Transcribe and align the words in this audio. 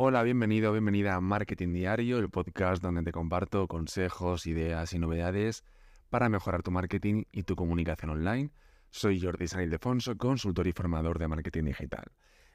Hola, 0.00 0.22
bienvenido, 0.22 0.70
bienvenida 0.70 1.16
a 1.16 1.20
Marketing 1.20 1.72
Diario, 1.72 2.18
el 2.18 2.30
podcast 2.30 2.80
donde 2.80 3.02
te 3.02 3.10
comparto 3.10 3.66
consejos, 3.66 4.46
ideas 4.46 4.92
y 4.92 5.00
novedades 5.00 5.64
para 6.08 6.28
mejorar 6.28 6.62
tu 6.62 6.70
marketing 6.70 7.24
y 7.32 7.42
tu 7.42 7.56
comunicación 7.56 8.12
online. 8.12 8.52
Soy 8.90 9.20
Jordi 9.20 9.48
San 9.48 9.62
Ildefonso, 9.62 10.16
consultor 10.16 10.68
y 10.68 10.72
formador 10.72 11.18
de 11.18 11.26
marketing 11.26 11.64
digital. 11.64 12.04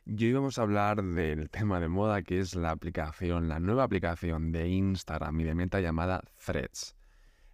Y 0.06 0.26
hoy 0.26 0.32
vamos 0.32 0.58
a 0.58 0.62
hablar 0.62 1.04
del 1.04 1.50
tema 1.50 1.82
de 1.82 1.90
moda 1.90 2.22
que 2.22 2.40
es 2.40 2.56
la 2.56 2.72
aplicación, 2.72 3.50
la 3.50 3.60
nueva 3.60 3.84
aplicación 3.84 4.54
de 4.54 4.70
Instagram 4.70 5.38
y 5.42 5.44
de 5.44 5.54
Meta 5.54 5.82
llamada 5.82 6.24
Threads. 6.46 6.96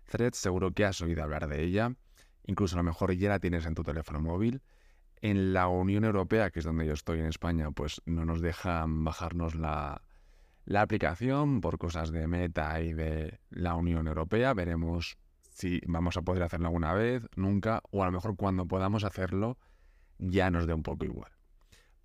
Threads 0.07 0.37
seguro 0.37 0.69
que 0.69 0.85
has 0.85 1.01
oído 1.01 1.23
hablar 1.23 1.47
de 1.47 1.63
ella, 1.63 1.95
incluso 2.45 2.75
a 2.75 2.77
lo 2.77 2.83
mejor 2.83 3.11
ya 3.13 3.29
la 3.29 3.39
tienes 3.39 3.65
en 3.65 3.73
tu 3.73 3.81
teléfono 3.81 4.21
móvil 4.21 4.61
en 5.21 5.53
la 5.53 5.67
Unión 5.67 6.05
Europea, 6.05 6.49
que 6.49 6.59
es 6.59 6.65
donde 6.65 6.85
yo 6.85 6.93
estoy 6.93 7.19
en 7.19 7.25
España, 7.25 7.71
pues 7.71 8.01
no 8.05 8.25
nos 8.25 8.41
dejan 8.41 9.03
bajarnos 9.03 9.55
la, 9.55 10.01
aplicación 10.73 11.61
por 11.61 11.77
cosas 11.77 12.11
de 12.11 12.27
meta 12.27 12.79
y 12.81 12.93
de 12.93 13.39
la 13.49 13.75
Unión 13.75 14.07
Europea. 14.07 14.53
Veremos 14.53 15.17
si 15.51 15.81
vamos 15.87 16.15
a 16.15 16.21
poder 16.21 16.43
hacerlo 16.43 16.67
alguna 16.67 16.93
vez, 16.93 17.27
nunca, 17.35 17.81
o 17.91 18.03
a 18.03 18.05
lo 18.05 18.11
mejor 18.11 18.35
cuando 18.37 18.65
podamos 18.65 19.03
hacerlo 19.03 19.57
ya 20.19 20.51
nos 20.51 20.67
dé 20.67 20.73
un 20.73 20.83
poco 20.83 21.05
igual. 21.05 21.31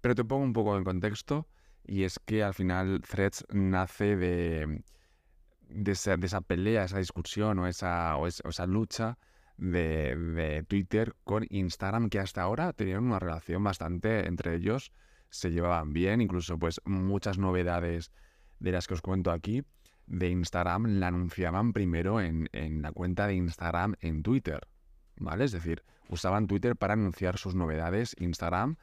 Pero 0.00 0.14
te 0.14 0.24
pongo 0.24 0.44
un 0.44 0.52
poco 0.52 0.76
en 0.76 0.84
contexto 0.84 1.46
y 1.86 2.04
es 2.04 2.18
que 2.18 2.42
al 2.42 2.54
final 2.54 3.00
Threads 3.02 3.46
nace 3.50 4.16
de, 4.16 4.82
de, 5.68 5.92
esa, 5.92 6.40
pelea, 6.40 6.84
esa 6.84 6.98
discusión 6.98 7.58
o 7.58 7.66
esa, 7.66 8.16
o 8.16 8.26
esa 8.26 8.66
lucha 8.66 9.18
de, 9.56 10.64
Twitter 10.68 11.14
con 11.24 11.46
Instagram, 11.48 12.08
que 12.08 12.18
hasta 12.18 12.42
ahora 12.42 12.72
tenían 12.72 13.04
una 13.04 13.18
relación 13.18 13.62
bastante 13.62 14.26
entre 14.26 14.54
ellos, 14.54 14.92
se 15.30 15.50
llevaban 15.50 15.92
bien, 15.92 16.20
incluso 16.20 16.58
pues 16.58 16.80
muchas 16.84 17.38
novedades 17.38 18.12
de 18.60 18.72
las 18.72 18.86
que 18.86 18.94
os 18.94 19.02
cuento 19.02 19.30
aquí 19.30 19.62
de 20.06 20.28
Instagram 20.28 20.98
la 20.98 21.08
anunciaban 21.08 21.72
primero 21.72 22.20
en, 22.20 22.48
la 22.52 22.92
cuenta 22.92 23.26
de 23.26 23.34
Instagram 23.34 23.94
en 24.00 24.22
Twitter, 24.22 24.60
¿vale? 25.16 25.44
Es 25.44 25.52
decir, 25.52 25.82
usaban 26.08 26.46
Twitter 26.46 26.76
para 26.76 26.92
anunciar 26.92 27.38
sus 27.38 27.54
novedades 27.54 28.14
Instagram 28.18 28.76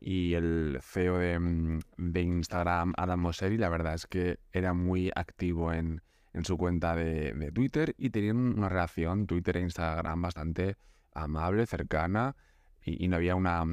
y 0.00 0.34
el 0.34 0.78
CEO 0.82 1.18
de, 1.18 1.80
de 1.96 2.20
Instagram, 2.20 2.94
Adam 2.96 3.20
Mosseri, 3.20 3.58
la 3.58 3.68
verdad 3.68 3.94
es 3.94 4.06
que 4.06 4.38
era 4.52 4.72
muy 4.72 5.10
activo 5.14 5.72
en, 5.72 6.02
en 6.36 6.44
su 6.44 6.58
cuenta 6.58 6.94
de, 6.94 7.50
Twitter 7.52 7.94
y 7.96 8.10
tenían 8.10 8.36
una 8.36 8.68
relación 8.68 9.26
Twitter 9.26 9.56
e 9.56 9.60
Instagram 9.62 10.20
bastante 10.20 10.76
amable, 11.14 11.66
cercana 11.66 12.36
y, 12.84 13.08
no 13.08 13.16
había 13.16 13.34
una, 13.34 13.66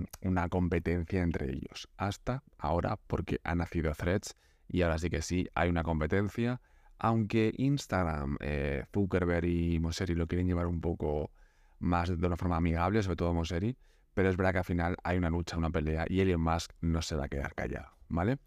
competencia 0.50 1.22
entre 1.22 1.52
ellos. 1.52 1.90
Hasta 1.98 2.42
ahora, 2.58 2.98
porque 3.06 3.42
ha 3.44 3.54
nacido 3.54 3.92
Threads 3.92 4.36
y 4.70 4.82
ahora 4.82 4.98
sí 4.98 5.10
que 5.10 5.22
sí 5.22 5.48
hay 5.54 5.70
una 5.70 5.84
competencia. 5.84 6.62
Aunque 7.00 7.54
Instagram, 7.58 8.38
eh, 8.40 8.86
Zuckerberg 8.94 9.46
y 9.46 9.80
Moseri 9.80 10.16
lo 10.16 10.26
quieren 10.26 10.48
llevar 10.48 10.68
un 10.68 10.80
poco 10.80 11.32
más 11.80 12.18
de 12.18 12.26
una 12.26 12.38
forma 12.38 12.56
amigable, 12.56 13.04
sobre 13.04 13.18
todo 13.18 13.34
Moseri, 13.34 13.76
pero 14.14 14.30
es 14.30 14.38
verdad 14.38 14.54
que 14.54 14.60
al 14.60 14.64
final 14.64 14.96
hay 15.04 15.18
una 15.18 15.30
lucha, 15.30 15.58
una 15.58 15.70
pelea 15.70 16.06
y 16.08 16.22
Elon 16.22 16.40
Musk 16.40 16.72
no 16.80 17.02
se 17.02 17.18
va 17.18 17.26
a 17.26 17.28
quedar 17.28 17.54
callado, 17.56 17.90
¿vale? 18.08 18.38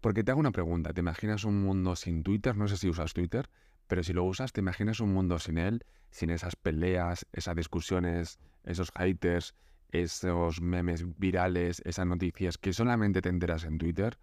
Porque 0.00 0.22
te 0.22 0.30
hago 0.30 0.40
una 0.40 0.52
pregunta, 0.52 0.92
¿te 0.92 1.00
imaginas 1.00 1.44
un 1.44 1.60
mundo 1.60 1.96
sin 1.96 2.22
Twitter? 2.22 2.56
No 2.56 2.68
sé 2.68 2.76
si 2.76 2.88
usas 2.88 3.14
Twitter, 3.14 3.48
pero 3.88 4.04
si 4.04 4.12
lo 4.12 4.24
usas, 4.24 4.52
¿te 4.52 4.60
imaginas 4.60 5.00
un 5.00 5.12
mundo 5.12 5.38
sin 5.38 5.58
él? 5.58 5.84
Sin 6.10 6.30
esas 6.30 6.54
peleas, 6.54 7.26
esas 7.32 7.56
discusiones, 7.56 8.38
esos 8.64 8.92
haters, 8.96 9.54
esos 9.90 10.60
memes 10.60 11.18
virales, 11.18 11.82
esas 11.84 12.06
noticias 12.06 12.58
que 12.58 12.72
solamente 12.72 13.22
te 13.22 13.28
enteras 13.28 13.64
en 13.64 13.78
Twitter. 13.78 14.18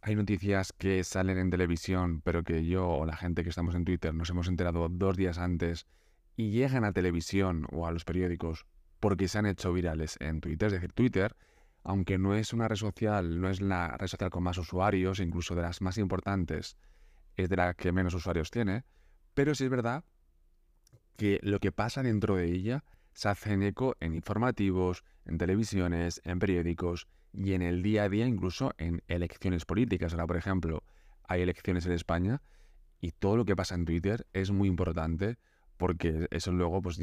Hay 0.00 0.16
noticias 0.16 0.72
que 0.72 1.04
salen 1.04 1.38
en 1.38 1.50
televisión, 1.50 2.20
pero 2.22 2.42
que 2.42 2.64
yo 2.64 2.88
o 2.88 3.06
la 3.06 3.16
gente 3.16 3.42
que 3.44 3.50
estamos 3.50 3.74
en 3.74 3.84
Twitter 3.84 4.14
nos 4.14 4.30
hemos 4.30 4.48
enterado 4.48 4.88
dos 4.88 5.16
días 5.16 5.38
antes 5.38 5.86
y 6.36 6.50
llegan 6.50 6.84
a 6.84 6.92
televisión 6.92 7.66
o 7.70 7.86
a 7.86 7.92
los 7.92 8.04
periódicos 8.04 8.66
porque 9.00 9.28
se 9.28 9.38
han 9.38 9.46
hecho 9.46 9.72
virales 9.72 10.16
en 10.20 10.40
Twitter. 10.40 10.66
Es 10.66 10.72
decir, 10.72 10.92
Twitter 10.92 11.36
aunque 11.88 12.18
no 12.18 12.34
es 12.34 12.52
una 12.52 12.68
red 12.68 12.76
social, 12.76 13.40
no 13.40 13.48
es 13.48 13.62
la 13.62 13.96
red 13.96 14.08
social 14.08 14.28
con 14.28 14.42
más 14.42 14.58
usuarios, 14.58 15.20
incluso 15.20 15.54
de 15.54 15.62
las 15.62 15.80
más 15.80 15.96
importantes, 15.96 16.76
es 17.34 17.48
de 17.48 17.56
la 17.56 17.72
que 17.72 17.92
menos 17.92 18.12
usuarios 18.12 18.50
tiene, 18.50 18.84
pero 19.32 19.54
sí 19.54 19.64
es 19.64 19.70
verdad 19.70 20.04
que 21.16 21.40
lo 21.42 21.60
que 21.60 21.72
pasa 21.72 22.02
dentro 22.02 22.36
de 22.36 22.44
ella 22.44 22.84
se 23.14 23.30
hace 23.30 23.54
en 23.54 23.62
eco 23.62 23.96
en 24.00 24.14
informativos, 24.14 25.02
en 25.24 25.38
televisiones, 25.38 26.20
en 26.24 26.38
periódicos 26.38 27.08
y 27.32 27.54
en 27.54 27.62
el 27.62 27.82
día 27.82 28.02
a 28.02 28.10
día, 28.10 28.26
incluso 28.26 28.74
en 28.76 29.02
elecciones 29.08 29.64
políticas. 29.64 30.12
Ahora, 30.12 30.26
por 30.26 30.36
ejemplo, 30.36 30.84
hay 31.26 31.40
elecciones 31.40 31.86
en 31.86 31.92
España 31.92 32.42
y 33.00 33.12
todo 33.12 33.38
lo 33.38 33.46
que 33.46 33.56
pasa 33.56 33.74
en 33.74 33.86
Twitter 33.86 34.26
es 34.34 34.50
muy 34.50 34.68
importante 34.68 35.38
porque 35.78 36.28
eso 36.32 36.52
luego 36.52 36.82
pues, 36.82 37.00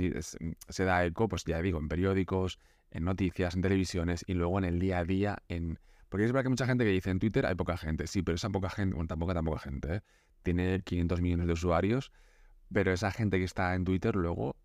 se 0.70 0.84
da 0.84 1.06
eco, 1.06 1.28
pues 1.28 1.44
ya 1.44 1.60
digo, 1.60 1.80
en 1.80 1.88
periódicos, 1.88 2.60
en 2.96 3.04
noticias, 3.04 3.56
en 3.56 3.62
televisiones 3.62 4.24
y 4.26 4.34
luego 4.34 4.58
en 4.58 4.66
el 4.66 4.80
día 4.80 5.00
a 5.00 5.04
día 5.04 5.38
en... 5.50 5.80
Porque 6.10 6.26
es 6.26 6.32
verdad 6.32 6.44
que 6.44 6.50
mucha 6.50 6.66
gente 6.66 6.86
que 6.86 6.92
dice 6.92 7.10
en 7.10 7.20
Twitter 7.20 7.46
hay 7.46 7.56
poca 7.56 7.78
gente, 7.78 8.08
sí, 8.08 8.22
pero 8.22 8.36
esa 8.36 8.50
poca 8.50 8.70
gente, 8.70 8.96
bueno, 8.96 9.08
tampoco 9.08 9.34
tan 9.34 9.46
gente, 9.60 9.96
¿eh? 9.96 10.02
tiene 10.44 10.82
500 10.82 11.20
millones 11.20 11.48
de 11.48 11.54
usuarios, 11.54 12.12
pero 12.72 12.94
esa 12.94 13.12
gente 13.12 13.38
que 13.38 13.44
está 13.44 13.76
en 13.76 13.84
Twitter 13.84 14.16
luego, 14.16 14.56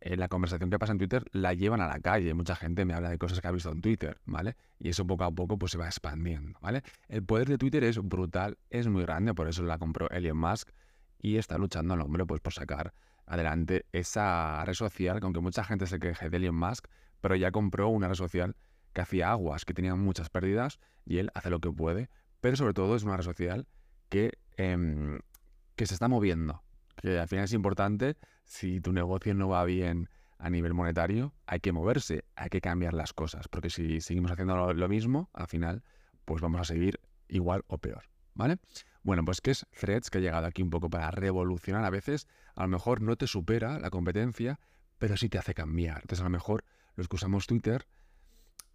eh, 0.00 0.16
la 0.16 0.28
conversación 0.28 0.70
que 0.70 0.78
pasa 0.78 0.92
en 0.92 0.98
Twitter 0.98 1.24
la 1.32 1.54
llevan 1.54 1.80
a 1.80 1.86
la 1.86 2.00
calle. 2.00 2.34
Mucha 2.34 2.56
gente 2.56 2.84
me 2.84 2.94
habla 2.94 3.10
de 3.10 3.18
cosas 3.18 3.40
que 3.40 3.46
ha 3.46 3.52
visto 3.52 3.70
en 3.70 3.80
Twitter, 3.80 4.20
¿vale? 4.24 4.56
Y 4.78 4.88
eso 4.88 5.06
poco 5.06 5.24
a 5.24 5.30
poco 5.30 5.56
pues 5.58 5.72
se 5.72 5.78
va 5.78 5.86
expandiendo, 5.86 6.58
¿vale? 6.60 6.82
El 7.08 7.24
poder 7.24 7.48
de 7.48 7.58
Twitter 7.58 7.84
es 7.84 7.98
brutal, 7.98 8.58
es 8.70 8.88
muy 8.88 9.02
grande, 9.02 9.34
por 9.34 9.48
eso 9.48 9.62
la 9.62 9.78
compró 9.78 10.08
Elon 10.10 10.36
Musk 10.36 10.70
y 11.20 11.36
está 11.36 11.58
luchando 11.58 11.94
al 11.94 12.00
hombre 12.00 12.24
pues 12.26 12.40
por 12.40 12.52
sacar 12.52 12.92
adelante 13.26 13.86
esa 13.92 14.64
red 14.64 14.74
social, 14.74 15.20
aunque 15.22 15.40
mucha 15.40 15.62
gente 15.62 15.86
se 15.86 15.98
queje 15.98 16.30
de 16.30 16.36
Elon 16.38 16.56
Musk, 16.56 16.86
pero 17.20 17.36
ya 17.36 17.50
compró 17.50 17.88
una 17.88 18.08
red 18.08 18.14
social 18.14 18.56
que 18.92 19.00
hacía 19.00 19.30
aguas, 19.30 19.64
que 19.64 19.74
tenía 19.74 19.94
muchas 19.94 20.30
pérdidas 20.30 20.80
y 21.04 21.18
él 21.18 21.30
hace 21.34 21.50
lo 21.50 21.60
que 21.60 21.70
puede, 21.70 22.10
pero 22.40 22.56
sobre 22.56 22.74
todo 22.74 22.96
es 22.96 23.04
una 23.04 23.16
red 23.16 23.24
social 23.24 23.66
que, 24.08 24.38
em, 24.56 25.20
que 25.76 25.86
se 25.86 25.94
está 25.94 26.08
moviendo, 26.08 26.62
que 26.96 27.18
al 27.18 27.28
final 27.28 27.44
es 27.44 27.52
importante, 27.52 28.16
si 28.44 28.80
tu 28.80 28.92
negocio 28.92 29.34
no 29.34 29.48
va 29.48 29.64
bien 29.64 30.08
a 30.38 30.50
nivel 30.50 30.72
monetario, 30.72 31.34
hay 31.46 31.60
que 31.60 31.72
moverse, 31.72 32.24
hay 32.36 32.48
que 32.48 32.60
cambiar 32.60 32.94
las 32.94 33.12
cosas, 33.12 33.48
porque 33.48 33.70
si 33.70 34.00
seguimos 34.00 34.30
haciendo 34.30 34.72
lo, 34.72 34.88
mismo, 34.88 35.30
al 35.32 35.48
final, 35.48 35.82
pues 36.24 36.40
vamos 36.40 36.60
a 36.60 36.64
seguir 36.64 37.00
igual 37.28 37.64
o 37.66 37.78
peor, 37.78 38.04
¿vale? 38.34 38.58
Bueno, 39.02 39.24
pues 39.24 39.40
que 39.40 39.50
es 39.50 39.66
Threads, 39.78 40.10
que 40.10 40.18
ha 40.18 40.20
llegado 40.20 40.46
aquí 40.46 40.62
un 40.62 40.70
poco 40.70 40.90
para 40.90 41.10
revolucionar 41.10 41.84
a 41.84 41.90
veces, 41.90 42.28
a 42.54 42.62
lo 42.62 42.68
mejor 42.68 43.00
no 43.00 43.16
te 43.16 43.26
supera 43.26 43.78
la 43.78 43.90
competencia, 43.90 44.60
pero 44.98 45.16
sí 45.16 45.28
te 45.28 45.38
hace 45.38 45.54
cambiar. 45.54 46.00
Entonces 46.02 46.20
a 46.20 46.24
lo 46.24 46.30
mejor 46.30 46.64
los 46.98 47.06
que 47.06 47.14
usamos 47.14 47.46
Twitter, 47.46 47.86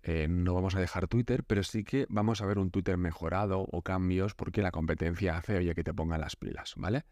eh, 0.01 0.28
no 0.29 0.53
vamos 0.53 0.75
a 0.75 0.79
dejar 0.79 1.09
Twitter, 1.09 1.44
pero 1.44 1.61
sí 1.61 1.84
que 1.84 2.06
vamos 2.09 2.41
a 2.41 2.45
ver 2.45 2.57
un 2.57 2.72
Twitter 2.72 2.97
mejorado 2.97 3.67
o 3.69 3.81
cambios 3.81 4.34
porque 4.34 4.61
la 4.61 4.72
competencia 4.72 5.35
hace, 5.35 5.57
oye, 5.57 5.75
que 5.75 5.84
te 5.84 5.94
ponga 5.94 6.17
las 6.17 6.38
pilas, 6.38 6.73
¿vale? 6.78 7.03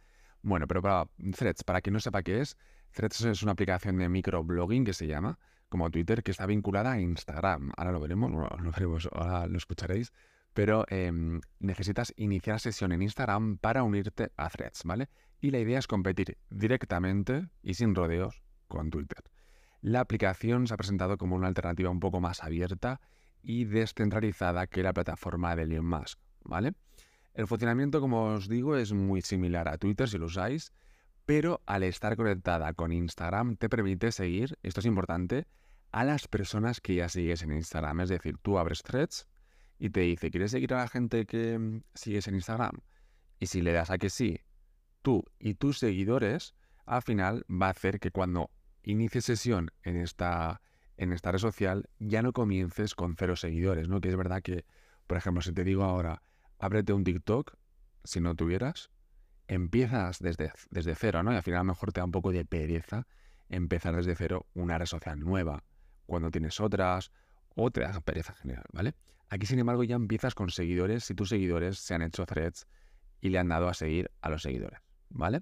Bueno, 0.41 0.67
pero 0.67 0.81
para 0.81 1.07
Threads, 1.35 1.65
para 1.65 1.81
quien 1.81 1.93
no 1.93 1.99
sepa 1.99 2.23
qué 2.23 2.39
es, 2.39 2.57
Threads 2.91 3.21
es 3.25 3.43
una 3.43 3.51
aplicación 3.51 3.97
de 3.97 4.07
microblogging 4.07 4.85
que 4.85 4.93
se 4.93 5.05
llama, 5.05 5.37
como 5.67 5.91
Twitter, 5.91 6.23
que 6.23 6.31
está 6.31 6.45
vinculada 6.45 6.93
a 6.93 7.01
Instagram. 7.01 7.73
Ahora 7.75 7.91
lo 7.91 7.99
veremos, 7.99 8.31
lo 8.61 8.71
veremos, 8.71 9.09
ahora 9.11 9.47
lo 9.47 9.57
escucharéis. 9.57 10.13
Pero 10.53 10.85
em, 10.87 11.41
necesitas 11.59 12.13
iniciar 12.15 12.59
sesión 12.61 12.93
en 12.93 13.01
Instagram 13.01 13.57
para 13.57 13.83
unirte 13.83 14.31
a 14.37 14.49
Threads, 14.49 14.83
¿vale? 14.85 15.09
Y 15.41 15.51
la 15.51 15.59
idea 15.59 15.79
es 15.79 15.87
competir 15.87 16.37
directamente 16.49 17.49
y 17.61 17.73
sin 17.73 17.95
rodeos 17.95 18.41
con 18.67 18.89
Twitter. 18.89 19.23
La 19.81 19.99
aplicación 19.99 20.67
se 20.67 20.73
ha 20.73 20.77
presentado 20.77 21.17
como 21.17 21.35
una 21.35 21.47
alternativa 21.47 21.89
un 21.89 21.99
poco 21.99 22.21
más 22.21 22.43
abierta 22.43 23.01
y 23.41 23.65
descentralizada 23.65 24.67
que 24.67 24.83
la 24.83 24.93
plataforma 24.93 25.55
de 25.55 25.63
Elon 25.63 25.85
Musk, 25.85 26.19
¿vale? 26.43 26.73
El 27.33 27.47
funcionamiento, 27.47 27.99
como 27.99 28.25
os 28.25 28.47
digo, 28.47 28.75
es 28.75 28.93
muy 28.93 29.21
similar 29.21 29.67
a 29.67 29.77
Twitter 29.77 30.07
si 30.07 30.19
lo 30.19 30.25
usáis, 30.25 30.71
pero 31.25 31.61
al 31.65 31.83
estar 31.83 32.15
conectada 32.15 32.73
con 32.73 32.91
Instagram 32.91 33.55
te 33.55 33.69
permite 33.69 34.11
seguir, 34.11 34.57
esto 34.61 34.81
es 34.81 34.85
importante, 34.85 35.47
a 35.91 36.03
las 36.03 36.27
personas 36.27 36.79
que 36.79 36.95
ya 36.95 37.09
sigues 37.09 37.41
en 37.41 37.51
Instagram. 37.53 38.01
Es 38.01 38.09
decir, 38.09 38.37
tú 38.37 38.59
abres 38.59 38.83
threads 38.83 39.27
y 39.79 39.89
te 39.89 40.01
dice, 40.01 40.29
¿quieres 40.29 40.51
seguir 40.51 40.73
a 40.73 40.77
la 40.77 40.87
gente 40.87 41.25
que 41.25 41.57
mm, 41.57 41.83
sigues 41.93 42.27
en 42.27 42.35
Instagram? 42.35 42.81
Y 43.39 43.47
si 43.47 43.61
le 43.61 43.71
das 43.71 43.89
a 43.89 43.97
que 43.97 44.09
sí, 44.09 44.41
tú 45.01 45.23
y 45.39 45.55
tus 45.55 45.79
seguidores, 45.79 46.53
al 46.85 47.01
final 47.01 47.45
va 47.49 47.67
a 47.67 47.71
hacer 47.71 47.99
que 47.99 48.11
cuando 48.11 48.51
inicies 48.83 49.25
sesión 49.25 49.71
en 49.83 49.97
esta, 49.97 50.61
en 50.97 51.13
esta 51.13 51.31
red 51.31 51.39
social, 51.39 51.89
ya 51.99 52.21
no 52.21 52.33
comiences 52.33 52.95
con 52.95 53.15
cero 53.15 53.35
seguidores, 53.35 53.87
¿no? 53.87 54.01
Que 54.01 54.09
es 54.09 54.15
verdad 54.15 54.41
que, 54.41 54.65
por 55.07 55.17
ejemplo, 55.17 55.41
si 55.41 55.53
te 55.53 55.63
digo 55.63 55.83
ahora, 55.83 56.21
ábrete 56.59 56.93
un 56.93 57.03
TikTok, 57.03 57.55
si 58.03 58.19
no 58.19 58.35
tuvieras, 58.35 58.89
empiezas 59.47 60.19
desde, 60.19 60.51
desde 60.69 60.95
cero, 60.95 61.23
¿no? 61.23 61.33
Y 61.33 61.35
al 61.35 61.43
final 61.43 61.59
a 61.59 61.63
lo 61.63 61.73
mejor 61.73 61.91
te 61.91 62.01
da 62.01 62.05
un 62.05 62.11
poco 62.11 62.31
de 62.31 62.45
pereza 62.45 63.07
empezar 63.49 63.95
desde 63.95 64.15
cero 64.15 64.47
una 64.53 64.77
red 64.77 64.85
social 64.85 65.19
nueva, 65.19 65.63
cuando 66.05 66.31
tienes 66.31 66.59
otras, 66.59 67.11
o 67.55 67.69
te 67.69 67.81
da 67.81 67.99
pereza 68.01 68.33
general, 68.33 68.63
¿vale? 68.71 68.93
Aquí, 69.29 69.45
sin 69.45 69.59
embargo, 69.59 69.83
ya 69.83 69.95
empiezas 69.95 70.35
con 70.35 70.49
seguidores 70.49 71.05
si 71.05 71.15
tus 71.15 71.29
seguidores 71.29 71.79
se 71.79 71.93
han 71.93 72.01
hecho 72.01 72.25
threads 72.25 72.67
y 73.21 73.29
le 73.29 73.39
han 73.39 73.49
dado 73.49 73.69
a 73.69 73.73
seguir 73.73 74.11
a 74.21 74.29
los 74.29 74.41
seguidores, 74.41 74.79
¿vale? 75.09 75.41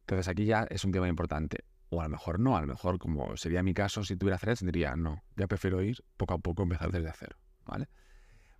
Entonces 0.00 0.28
aquí 0.28 0.44
ya 0.44 0.66
es 0.70 0.84
un 0.84 0.92
tema 0.92 1.08
importante. 1.08 1.64
O 1.94 2.00
a 2.00 2.04
lo 2.04 2.10
mejor 2.10 2.40
no, 2.40 2.56
a 2.56 2.60
lo 2.60 2.66
mejor 2.66 2.98
como 2.98 3.36
sería 3.36 3.62
mi 3.62 3.72
caso, 3.72 4.02
si 4.02 4.16
tuviera 4.16 4.36
threads 4.36 4.64
diría, 4.64 4.96
no, 4.96 5.22
ya 5.36 5.46
prefiero 5.46 5.80
ir 5.80 6.04
poco 6.16 6.34
a 6.34 6.38
poco, 6.38 6.64
empezar 6.64 6.90
desde 6.90 7.12
cero, 7.16 7.36
¿vale? 7.64 7.88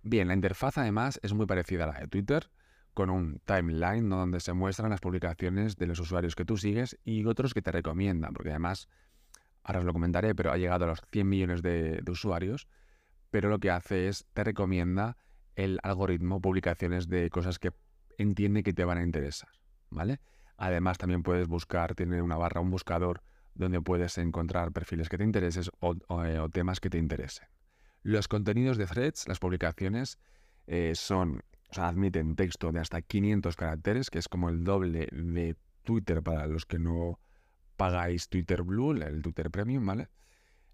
Bien, 0.03 0.29
la 0.29 0.33
interfaz 0.33 0.77
además 0.77 1.19
es 1.21 1.33
muy 1.33 1.45
parecida 1.45 1.83
a 1.83 1.87
la 1.87 1.99
de 1.99 2.07
Twitter, 2.07 2.49
con 2.93 3.09
un 3.09 3.41
timeline 3.43 4.07
donde 4.07 4.39
se 4.39 4.53
muestran 4.53 4.89
las 4.89 5.01
publicaciones 5.01 5.75
de 5.75 5.85
los 5.85 5.99
usuarios 5.99 6.33
que 6.33 6.45
tú 6.45 6.55
sigues 6.55 6.97
y 7.03 7.25
otros 7.25 7.53
que 7.53 7.61
te 7.61 7.73
recomiendan, 7.73 8.33
porque 8.33 8.51
además, 8.51 8.87
ahora 9.63 9.79
os 9.79 9.85
lo 9.85 9.91
comentaré, 9.91 10.33
pero 10.33 10.53
ha 10.53 10.57
llegado 10.57 10.85
a 10.85 10.87
los 10.87 11.01
100 11.11 11.27
millones 11.27 11.61
de, 11.61 11.99
de 12.01 12.11
usuarios, 12.11 12.69
pero 13.31 13.49
lo 13.49 13.59
que 13.59 13.69
hace 13.69 14.07
es 14.07 14.25
te 14.33 14.45
recomienda 14.45 15.17
el 15.55 15.79
algoritmo 15.83 16.39
publicaciones 16.39 17.09
de 17.09 17.29
cosas 17.29 17.59
que 17.59 17.71
entiende 18.17 18.63
que 18.63 18.71
te 18.71 18.85
van 18.85 18.99
a 18.99 19.03
interesar, 19.03 19.49
¿vale? 19.89 20.21
Además, 20.57 20.97
también 20.97 21.23
puedes 21.23 21.47
buscar, 21.47 21.95
tiene 21.95 22.21
una 22.21 22.37
barra, 22.37 22.61
un 22.61 22.71
buscador, 22.71 23.21
donde 23.53 23.81
puedes 23.81 24.17
encontrar 24.17 24.71
perfiles 24.71 25.09
que 25.09 25.17
te 25.17 25.23
intereses 25.23 25.71
o, 25.79 25.95
eh, 26.23 26.39
temas 26.51 26.79
que 26.79 26.89
te 26.89 26.97
interesen. 26.97 27.47
Los 28.03 28.27
contenidos 28.27 28.77
de 28.77 28.85
threads, 28.85 29.27
las 29.27 29.39
publicaciones, 29.39 30.19
eh, 30.67 30.93
son, 30.95 31.41
o 31.69 31.73
sea, 31.73 31.87
admiten 31.87 32.35
texto 32.35 32.71
de 32.71 32.79
hasta 32.79 33.01
500 33.01 33.55
caracteres, 33.55 34.09
que 34.09 34.19
es 34.19 34.27
como 34.27 34.49
el 34.49 34.63
doble 34.63 35.07
de 35.11 35.55
Twitter 35.83 36.21
para 36.21 36.47
los 36.47 36.65
que 36.65 36.79
no 36.79 37.19
pagáis 37.77 38.29
Twitter 38.29 38.63
Blue, 38.63 38.91
el 38.91 39.21
Twitter 39.21 39.49
Premium, 39.49 39.85
¿vale? 39.85 40.09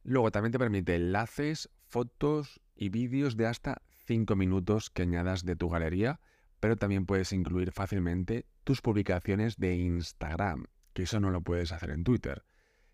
Luego 0.04 0.32
también 0.32 0.52
te 0.52 0.60
permite 0.60 0.96
enlaces, 0.96 1.70
fotos 1.88 2.62
y 2.76 2.90
vídeos 2.90 3.38
de 3.38 3.48
hasta 3.48 3.82
5 4.06 4.36
minutos 4.36 4.90
que 4.90 5.04
añadas 5.04 5.46
de 5.46 5.56
tu 5.56 5.70
galería 5.70 6.20
pero 6.62 6.78
también 6.78 7.06
puedes 7.06 7.34
incluir 7.34 7.72
fácilmente 7.72 8.46
tus 8.64 8.82
publicaciones 8.82 9.58
de 9.58 9.76
Instagram, 9.76 10.68
que 10.94 11.04
eso 11.04 11.20
no 11.20 11.32
lo 11.32 11.42
puedes 11.42 11.72
hacer 11.72 11.90
en 11.90 12.04
Twitter. 12.04 12.46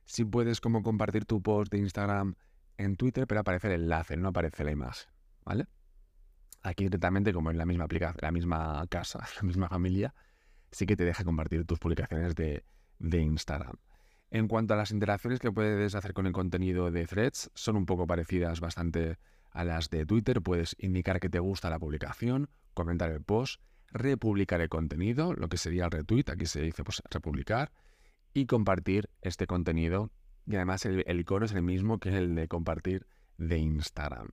Sí 0.06 0.24
puedes 0.24 0.62
como 0.62 0.82
compartir 0.82 1.26
tu 1.26 1.44
post 1.44 1.72
de 1.72 1.80
Instagram 1.80 2.36
en 2.78 2.96
Twitter, 2.96 3.28
pero 3.28 3.42
aparece 3.42 3.68
el 3.68 3.82
enlace, 3.82 4.16
no 4.16 4.30
aparece 4.30 4.64
la 4.64 4.72
imagen, 4.72 5.12
¿vale? 5.44 5.68
Aquí 6.64 6.86
directamente, 6.86 7.34
como 7.34 7.52
en 7.52 7.58
la 7.58 7.66
misma 7.66 7.84
aplicación, 7.84 8.20
la 8.22 8.32
misma 8.32 8.88
casa, 8.88 9.20
la 9.36 9.46
misma 9.46 9.68
familia, 9.68 10.16
sí 10.72 10.86
que 10.86 10.96
te 10.96 11.04
deja 11.04 11.26
compartir 11.26 11.66
tus 11.66 11.78
publicaciones 11.78 12.36
de, 12.36 12.64
de 13.00 13.22
Instagram. 13.22 13.76
En 14.32 14.48
cuanto 14.48 14.76
a 14.76 14.78
las 14.78 14.92
interacciones 14.92 15.40
que 15.40 15.52
puedes 15.52 15.94
hacer 15.94 16.14
con 16.14 16.26
el 16.26 16.32
contenido 16.32 16.90
de 16.90 17.06
threads, 17.06 17.52
son 17.54 17.76
un 17.76 17.86
poco 17.86 18.08
parecidas 18.08 18.62
bastante 18.62 19.18
a 19.58 19.66
las 19.66 19.90
de 19.90 20.06
Twitter. 20.06 20.42
Puedes 20.42 20.76
indicar 20.80 21.20
que 21.20 21.30
te 21.30 21.40
gusta 21.40 21.70
la 21.70 21.80
publicación, 21.80 22.50
comentar 22.74 23.12
el 23.12 23.22
post, 23.22 23.60
republicar 23.92 24.62
el 24.62 24.70
contenido, 24.70 25.34
lo 25.34 25.50
que 25.50 25.58
sería 25.58 25.86
el 25.86 25.92
retweet, 25.92 26.26
aquí 26.30 26.46
se 26.46 26.62
dice 26.62 26.84
pues 26.84 27.02
republicar, 27.10 27.72
y 28.34 28.46
compartir 28.46 29.10
este 29.22 29.48
contenido. 29.48 30.12
Y 30.46 30.56
además 30.56 30.86
el, 30.86 31.04
icono 31.20 31.46
es 31.46 31.54
el 31.54 31.64
mismo 31.64 32.00
que 32.00 32.10
el 32.10 32.36
de 32.36 32.48
compartir 32.48 33.08
de 33.38 33.58
Instagram. 33.58 34.30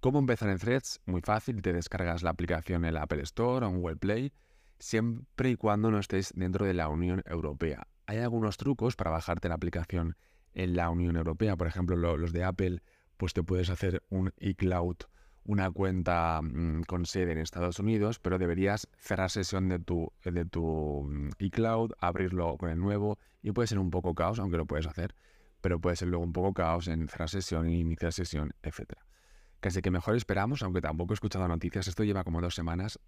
¿Cómo 0.00 0.18
empezar 0.18 0.50
en 0.50 0.58
Threads? 0.58 1.00
Muy 1.06 1.22
fácil, 1.22 1.62
te 1.62 1.72
descargas 1.72 2.22
la 2.22 2.30
aplicación 2.30 2.84
en 2.84 2.90
el 2.90 2.96
Apple 2.96 3.22
Store 3.22 3.64
o 3.64 3.68
en 3.68 3.76
Google 3.76 3.96
Play, 3.96 4.32
siempre 4.78 5.50
y 5.50 5.56
cuando 5.56 5.90
no 5.90 5.98
estés 5.98 6.32
dentro 6.34 6.66
de 6.66 6.74
la 6.74 6.88
Unión 6.88 7.22
Europea. 7.24 7.86
Hay 8.06 8.18
algunos 8.18 8.56
trucos 8.56 8.96
para 8.96 9.12
bajarte 9.12 9.48
la 9.48 9.54
aplicación 9.54 10.16
en 10.52 10.76
la 10.76 10.90
Unión 10.90 11.16
Europea, 11.16 11.56
por 11.56 11.68
ejemplo 11.68 11.96
los 11.96 12.32
de 12.32 12.44
Apple, 12.44 12.82
pues 13.16 13.32
te 13.32 13.42
puedes 13.42 13.70
hacer 13.70 14.02
un 14.10 14.32
iCloud 14.38 14.96
una 15.44 15.70
cuenta 15.70 16.40
mm, 16.42 16.82
con 16.84 17.06
sede 17.06 17.32
en 17.32 17.38
Estados 17.38 17.78
Unidos, 17.78 18.18
pero 18.18 18.38
deberías 18.38 18.88
cerrar 18.96 19.30
sesión 19.30 19.68
de 19.68 19.78
tu, 19.78 20.12
de 20.24 20.44
tu 20.44 21.06
mm, 21.08 21.30
iCloud, 21.38 21.92
abrirlo 21.98 22.56
con 22.56 22.70
el 22.70 22.78
nuevo 22.78 23.18
y 23.42 23.52
puede 23.52 23.68
ser 23.68 23.78
un 23.78 23.90
poco 23.90 24.14
caos, 24.14 24.38
aunque 24.38 24.56
lo 24.56 24.66
puedes 24.66 24.86
hacer, 24.86 25.14
pero 25.60 25.80
puede 25.80 25.96
ser 25.96 26.08
luego 26.08 26.24
un 26.24 26.32
poco 26.32 26.54
caos 26.54 26.88
en 26.88 27.08
cerrar 27.08 27.28
sesión, 27.28 27.68
iniciar 27.68 28.12
sesión, 28.12 28.54
etc. 28.62 28.94
Casi 29.60 29.82
que 29.82 29.90
mejor 29.90 30.16
esperamos, 30.16 30.62
aunque 30.62 30.80
tampoco 30.80 31.12
he 31.12 31.16
escuchado 31.16 31.46
noticias, 31.46 31.88
esto 31.88 32.04
lleva 32.04 32.24
como 32.24 32.40
dos 32.40 32.54
semanas. 32.54 32.98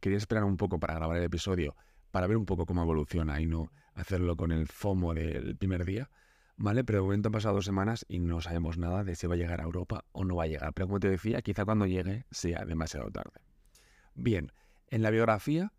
Quería 0.00 0.18
esperar 0.18 0.44
un 0.44 0.56
poco 0.56 0.78
para 0.78 0.94
grabar 0.94 1.16
el 1.16 1.24
episodio, 1.24 1.76
para 2.10 2.26
ver 2.26 2.36
un 2.36 2.44
poco 2.44 2.66
cómo 2.66 2.82
evoluciona 2.82 3.40
y 3.40 3.46
no 3.46 3.72
hacerlo 3.94 4.36
con 4.36 4.52
el 4.52 4.66
FOMO 4.66 5.14
del 5.14 5.56
primer 5.56 5.86
día. 5.86 6.10
¿Vale? 6.56 6.84
Pero 6.84 6.98
de 6.98 7.02
momento 7.02 7.28
han 7.28 7.32
pasado 7.32 7.54
dos 7.54 7.64
semanas 7.64 8.04
y 8.08 8.18
no 8.18 8.40
sabemos 8.40 8.78
nada 8.78 9.04
de 9.04 9.14
si 9.14 9.26
va 9.26 9.34
a 9.34 9.38
llegar 9.38 9.60
a 9.60 9.64
Europa 9.64 10.04
o 10.12 10.24
no 10.24 10.36
va 10.36 10.44
a 10.44 10.48
llegar. 10.48 10.72
Pero 10.74 10.86
como 10.88 11.00
te 11.00 11.10
decía, 11.10 11.42
quizá 11.42 11.64
cuando 11.64 11.86
llegue 11.86 12.24
sea 12.30 12.64
demasiado 12.64 13.10
tarde. 13.10 13.40
Bien, 14.14 14.52
en 14.88 15.02
la 15.02 15.10
biografía, 15.10 15.72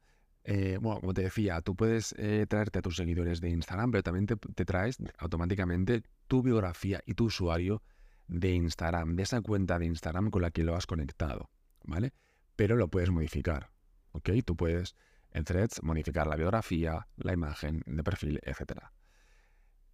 eh, 0.43 0.77
bueno, 0.79 1.01
como 1.01 1.13
te 1.13 1.23
decía, 1.23 1.61
tú 1.61 1.75
puedes 1.75 2.13
eh, 2.17 2.45
traerte 2.47 2.79
a 2.79 2.81
tus 2.81 2.95
seguidores 2.95 3.41
de 3.41 3.49
Instagram, 3.49 3.91
pero 3.91 4.03
también 4.03 4.27
te, 4.27 4.65
traes 4.65 4.97
automáticamente 5.17 6.03
tu 6.27 6.41
biografía 6.41 7.01
y 7.05 7.15
tu 7.15 7.25
usuario 7.25 7.81
de 8.27 8.51
Instagram, 8.51 9.15
de 9.15 9.23
esa 9.23 9.41
cuenta 9.41 9.79
de 9.79 9.85
Instagram 9.85 10.29
con 10.29 10.41
la 10.41 10.51
que 10.51 10.63
lo 10.63 10.75
has 10.75 10.85
conectado, 10.85 11.49
¿vale? 11.83 12.13
Pero 12.55 12.75
lo 12.75 12.89
puedes 12.89 13.09
modificar, 13.09 13.71
¿ok? 14.11 14.29
Tú 14.45 14.55
puedes 14.55 14.95
en 15.31 15.43
Threads 15.43 15.83
modificar 15.83 16.27
la 16.27 16.35
biografía, 16.35 17.07
la 17.17 17.33
imagen 17.33 17.83
de 17.85 18.03
perfil, 18.03 18.39
etcétera. 18.43 18.93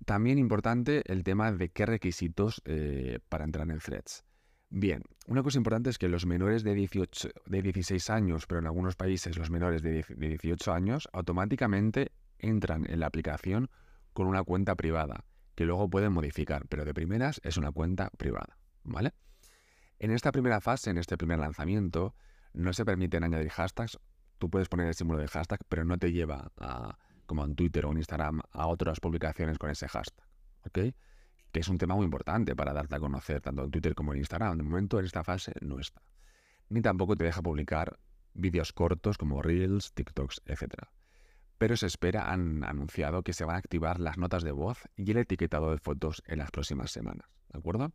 También 0.06 0.38
importante 0.38 1.04
el 1.06 1.24
tema 1.24 1.52
de 1.52 1.70
qué 1.70 1.86
requisitos 1.86 2.62
eh, 2.66 3.20
para 3.30 3.46
entrar 3.46 3.70
en 3.70 3.80
threads. 3.80 4.24
Bien, 4.70 5.04
una 5.28 5.44
cosa 5.44 5.60
importante 5.60 5.92
es 5.92 6.00
que 6.00 6.10
los 6.10 6.26
menores 6.26 6.64
de, 6.64 6.74
18, 6.74 7.30
de 7.46 7.62
16 7.62 8.10
años, 8.10 8.48
pero 8.48 8.60
en 8.60 8.66
algunos 8.66 8.96
países 8.96 9.38
los 9.38 9.52
menores 9.52 9.84
de, 9.84 10.04
18 10.18 10.74
años, 10.74 11.08
automáticamente 11.14 12.12
entran 12.40 12.90
en 12.90 13.00
la 13.00 13.06
aplicación 13.06 13.70
con 14.14 14.26
una 14.26 14.44
cuenta 14.44 14.76
privada, 14.76 15.26
que 15.54 15.66
luego 15.66 15.90
pueden 15.90 16.12
modificar, 16.12 16.66
pero 16.68 16.86
de 16.86 16.94
primeras 16.94 17.40
es 17.44 17.58
una 17.58 17.72
cuenta 17.72 18.10
privada, 18.18 18.58
¿vale? 18.84 19.14
En 20.00 20.10
esta 20.10 20.32
primera 20.32 20.60
fase, 20.60 20.90
en 20.90 20.98
este 20.98 21.18
primer 21.18 21.38
lanzamiento, 21.38 22.16
no 22.54 22.74
se 22.74 22.84
permiten 22.84 23.24
añadir 23.24 23.50
hashtags. 23.50 24.00
Tú 24.40 24.50
puedes 24.50 24.70
poner 24.70 24.88
el 24.88 24.96
símbolo 24.96 25.20
de 25.20 25.28
hashtag, 25.28 25.60
pero 25.70 25.86
no 25.86 25.98
te 26.00 26.12
lleva 26.12 26.52
a, 26.58 26.98
como 27.34 27.46
en 27.46 27.56
Twitter 27.56 27.84
o 27.88 27.92
en 27.92 27.98
Instagram, 27.98 28.42
a 28.52 28.68
otras 28.68 29.00
publicaciones 29.00 29.58
con 29.58 29.72
ese 29.72 29.88
hashtag. 29.88 30.24
¿Ok? 30.68 30.94
Que 31.52 31.60
es 31.62 31.68
un 31.68 31.80
tema 31.80 31.96
muy 31.96 32.06
importante 32.06 32.56
para 32.56 32.74
darte 32.74 32.96
a 32.96 33.00
conocer 33.00 33.42
tanto 33.42 33.64
en 33.64 33.72
Twitter 33.72 33.96
como 33.96 34.14
en 34.14 34.20
Instagram. 34.20 34.56
De 34.56 34.64
momento 34.64 35.00
en 35.00 35.06
esta 35.06 35.24
fase 35.24 35.52
no 35.62 35.80
está. 35.80 36.04
Ni 36.70 36.82
tampoco 36.82 37.16
te 37.16 37.24
deja 37.24 37.42
publicar 37.42 37.98
vídeos 38.36 38.72
cortos 38.72 39.18
como 39.18 39.42
Reels, 39.42 39.94
TikToks, 39.94 40.44
etc. 40.46 40.76
Pero 41.58 41.76
se 41.76 41.88
espera, 41.88 42.32
han 42.32 42.64
anunciado 42.64 43.24
que 43.24 43.34
se 43.34 43.46
van 43.46 43.56
a 43.56 43.60
activar 43.60 44.00
las 44.00 44.20
notas 44.20 44.44
de 44.44 44.52
voz 44.52 44.88
y 44.96 45.10
el 45.10 45.18
etiquetado 45.18 45.72
de 45.72 45.80
fotos 45.80 46.22
en 46.28 46.38
las 46.38 46.52
próximas 46.52 46.92
semanas. 46.92 47.28
¿De 47.52 47.58
acuerdo? 47.58 47.92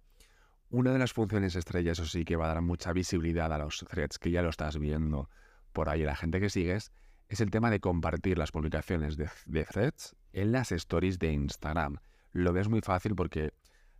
Una 0.68 0.92
de 0.92 0.98
las 0.98 1.12
funciones 1.12 1.54
estrellas, 1.54 2.00
eso 2.00 2.08
sí, 2.08 2.24
que 2.24 2.34
va 2.34 2.46
a 2.46 2.54
dar 2.54 2.62
mucha 2.62 2.92
visibilidad 2.92 3.52
a 3.52 3.58
los 3.58 3.86
threads, 3.88 4.18
que 4.18 4.32
ya 4.32 4.42
lo 4.42 4.48
estás 4.48 4.80
viendo 4.80 5.30
por 5.72 5.88
ahí 5.88 6.02
la 6.02 6.16
gente 6.16 6.40
que 6.40 6.50
sigues, 6.50 6.90
es 7.28 7.40
el 7.40 7.50
tema 7.50 7.70
de 7.70 7.80
compartir 7.80 8.38
las 8.38 8.52
publicaciones 8.52 9.16
de, 9.16 9.64
threads 9.64 10.16
en 10.32 10.52
las 10.52 10.72
stories 10.72 11.18
de 11.18 11.32
Instagram. 11.32 11.98
Lo 12.32 12.52
ves 12.52 12.68
muy 12.68 12.80
fácil 12.80 13.14
porque 13.14 13.52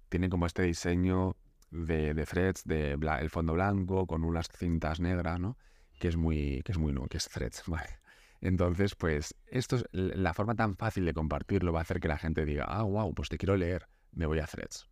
tiene 0.09 0.29
como 0.31 0.47
este 0.47 0.63
diseño 0.63 1.37
de, 1.71 2.15
threads, 2.27 2.65
de 2.65 2.93
el 2.93 3.31
fondo 3.31 3.53
blanco 3.53 4.07
con 4.07 4.25
unas 4.25 4.49
cintas 4.49 5.01
negras, 5.01 5.39
¿no? 5.39 5.59
Que 5.99 6.09
es 6.09 6.17
muy, 6.17 6.63
que 6.65 6.73
es 6.73 6.79
muy, 6.79 6.93
no, 6.93 7.07
que 7.07 7.19
es 7.19 7.29
threads. 7.29 7.65
Entonces, 8.41 8.95
pues, 8.95 9.35
esto 9.49 9.77
es 9.77 9.85
la 9.93 10.33
forma 10.33 10.55
tan 10.55 10.77
fácil 10.77 11.05
de 11.05 11.13
compartirlo 11.13 11.73
va 11.73 11.81
a 11.81 11.83
hacer 11.83 12.01
que 12.01 12.09
la 12.09 12.19
gente 12.19 12.45
diga, 12.45 12.65
ah, 12.69 12.85
wow, 12.85 13.13
pues 13.13 13.29
te 13.29 13.37
quiero 13.37 13.57
leer, 13.57 13.89
me 14.13 14.27
voy 14.27 14.39
a 14.39 14.47
threads. 14.47 14.89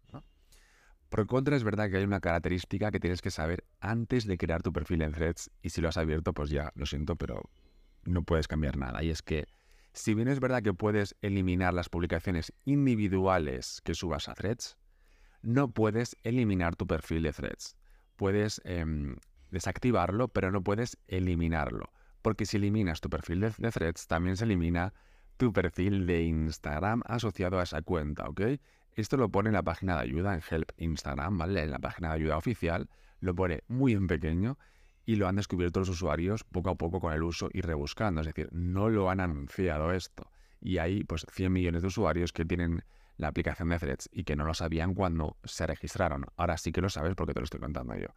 Por 1.08 1.24
contra, 1.28 1.54
es 1.56 1.62
verdad 1.62 1.88
que 1.88 1.98
hay 1.98 2.04
una 2.04 2.20
característica 2.20 2.90
que 2.90 2.98
tienes 2.98 3.22
que 3.22 3.30
saber 3.30 3.64
antes 3.78 4.26
de 4.26 4.36
crear 4.36 4.62
tu 4.62 4.72
perfil 4.72 5.02
en 5.02 5.12
threads 5.12 5.50
y 5.62 5.70
si 5.70 5.80
lo 5.80 5.88
has 5.88 5.96
abierto, 5.96 6.32
pues 6.32 6.50
ya, 6.50 6.72
lo 6.74 6.84
siento, 6.84 7.14
pero 7.14 7.48
no 8.06 8.22
puedes 8.22 8.48
cambiar 8.48 8.76
nada. 8.76 9.02
Y 9.02 9.10
es 9.10 9.22
que, 9.22 9.46
si 9.92 10.14
bien 10.14 10.28
es 10.28 10.40
verdad 10.40 10.62
que 10.62 10.74
puedes 10.74 11.16
eliminar 11.22 11.74
las 11.74 11.88
publicaciones 11.88 12.52
individuales 12.64 13.80
que 13.84 13.94
subas 13.94 14.28
a 14.28 14.34
threads, 14.34 14.76
no 15.42 15.70
puedes 15.70 16.16
eliminar 16.22 16.76
tu 16.76 16.86
perfil 16.86 17.22
de 17.22 17.32
threads. 17.32 17.76
Puedes 18.16 18.60
em, 18.64 19.16
desactivarlo, 19.50 20.28
pero 20.28 20.50
no 20.50 20.62
puedes 20.62 20.98
eliminarlo. 21.06 21.92
Porque 22.22 22.46
si 22.46 22.56
eliminas 22.56 23.00
tu 23.00 23.08
perfil 23.08 23.40
de, 23.40 23.70
threads, 23.70 24.06
también 24.06 24.36
se 24.36 24.44
elimina 24.44 24.92
tu 25.36 25.52
perfil 25.52 26.06
de 26.06 26.22
Instagram 26.22 27.02
asociado 27.06 27.60
a 27.60 27.62
esa 27.62 27.82
cuenta, 27.82 28.28
¿ok? 28.28 28.40
Esto 28.92 29.16
lo 29.16 29.28
pone 29.28 29.50
en 29.50 29.54
la 29.54 29.62
página 29.62 29.96
de 29.96 30.02
ayuda 30.02 30.34
en 30.34 30.42
Help 30.48 30.72
Instagram, 30.78 31.38
¿vale? 31.38 31.62
En 31.62 31.70
la 31.70 31.78
página 31.78 32.08
de 32.08 32.14
ayuda 32.14 32.38
oficial, 32.38 32.88
lo 33.20 33.34
pone 33.34 33.62
muy 33.68 33.92
en 33.92 34.06
pequeño 34.06 34.58
y 35.06 35.16
lo 35.16 35.28
han 35.28 35.36
descubierto 35.36 35.80
los 35.80 35.88
usuarios 35.88 36.44
poco 36.44 36.70
a 36.70 36.74
poco 36.74 37.00
con 37.00 37.12
el 37.12 37.22
uso 37.22 37.48
y 37.52 37.60
rebuscando. 37.62 38.20
Es 38.20 38.26
decir, 38.26 38.48
no 38.52 38.90
lo 38.90 39.08
han 39.08 39.20
anunciado 39.20 39.92
esto. 39.92 40.30
Y 40.60 40.78
hay 40.78 41.04
pues 41.04 41.24
100 41.30 41.52
millones 41.52 41.82
de 41.82 41.88
usuarios 41.88 42.32
que 42.32 42.44
tienen 42.44 42.82
la 43.16 43.28
aplicación 43.28 43.68
de 43.68 43.78
Threads 43.78 44.10
y 44.12 44.24
que 44.24 44.36
no 44.36 44.44
lo 44.44 44.52
sabían 44.52 44.94
cuando 44.94 45.36
se 45.44 45.66
registraron. 45.66 46.26
Ahora 46.36 46.58
sí 46.58 46.72
que 46.72 46.80
lo 46.80 46.90
sabes 46.90 47.14
porque 47.14 47.32
te 47.32 47.40
lo 47.40 47.44
estoy 47.44 47.60
contando 47.60 47.94
yo. 47.94 48.08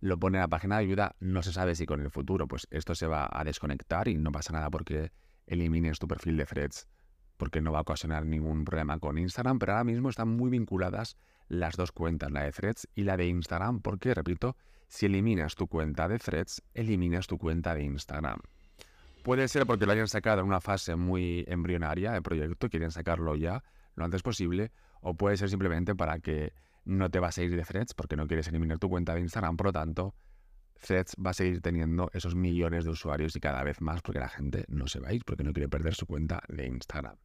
lo 0.00 0.18
pone 0.18 0.36
en 0.36 0.42
la 0.42 0.48
página 0.48 0.76
de 0.76 0.84
ayuda, 0.84 1.16
no 1.20 1.42
se 1.42 1.52
sabe 1.52 1.74
si 1.74 1.86
con 1.86 2.00
el 2.02 2.10
futuro 2.10 2.46
pues 2.46 2.68
esto 2.70 2.94
se 2.94 3.06
va 3.06 3.28
a 3.32 3.42
desconectar 3.44 4.06
y 4.08 4.18
no 4.18 4.30
pasa 4.30 4.52
nada 4.52 4.70
porque 4.70 5.10
elimines 5.46 5.98
tu 5.98 6.06
perfil 6.06 6.36
de 6.36 6.44
threads, 6.44 6.86
porque 7.38 7.62
no 7.62 7.72
va 7.72 7.78
a 7.78 7.82
ocasionar 7.82 8.26
ningún 8.26 8.64
problema 8.64 8.98
con 8.98 9.16
Instagram, 9.16 9.58
pero 9.58 9.72
ahora 9.72 9.84
mismo 9.84 10.10
están 10.10 10.28
muy 10.28 10.50
vinculadas 10.50 11.16
las 11.48 11.76
dos 11.76 11.92
cuentas, 11.92 12.30
la 12.30 12.42
de 12.42 12.52
threads 12.52 12.88
y 12.94 13.04
la 13.04 13.16
de 13.16 13.26
Instagram, 13.26 13.80
porque, 13.80 14.12
repito, 14.12 14.56
si 14.88 15.06
eliminas 15.06 15.54
tu 15.54 15.66
cuenta 15.66 16.08
de 16.08 16.18
threads, 16.18 16.62
eliminas 16.74 17.26
tu 17.26 17.38
cuenta 17.38 17.74
de 17.74 17.82
Instagram. 17.82 18.38
Puede 19.22 19.48
ser 19.48 19.66
porque 19.66 19.86
lo 19.86 19.92
hayan 19.92 20.08
sacado 20.08 20.40
en 20.40 20.46
una 20.46 20.60
fase 20.60 20.94
muy 20.94 21.44
embrionaria 21.48 22.12
del 22.12 22.22
proyecto, 22.22 22.68
quieren 22.68 22.90
sacarlo 22.90 23.34
ya 23.34 23.64
lo 23.96 24.04
antes 24.04 24.22
posible, 24.22 24.70
o 25.00 25.14
puede 25.14 25.36
ser 25.36 25.48
simplemente 25.48 25.94
para 25.94 26.20
que 26.20 26.52
no 26.84 27.10
te 27.10 27.18
vas 27.18 27.36
a 27.38 27.42
ir 27.42 27.56
de 27.56 27.62
Threads 27.62 27.94
porque 27.94 28.14
no 28.14 28.26
quieres 28.26 28.46
eliminar 28.48 28.78
tu 28.78 28.88
cuenta 28.88 29.14
de 29.14 29.20
Instagram, 29.20 29.56
por 29.56 29.66
lo 29.66 29.72
tanto, 29.72 30.14
Threads 30.80 31.16
va 31.24 31.30
a 31.30 31.34
seguir 31.34 31.60
teniendo 31.62 32.10
esos 32.12 32.34
millones 32.34 32.84
de 32.84 32.90
usuarios 32.90 33.34
y 33.34 33.40
cada 33.40 33.64
vez 33.64 33.80
más 33.80 34.02
porque 34.02 34.20
la 34.20 34.28
gente 34.28 34.64
no 34.68 34.86
se 34.86 35.00
va 35.00 35.08
a 35.08 35.12
ir 35.14 35.24
porque 35.24 35.42
no 35.42 35.52
quiere 35.52 35.68
perder 35.68 35.94
su 35.94 36.06
cuenta 36.06 36.42
de 36.48 36.66
Instagram. 36.66 37.16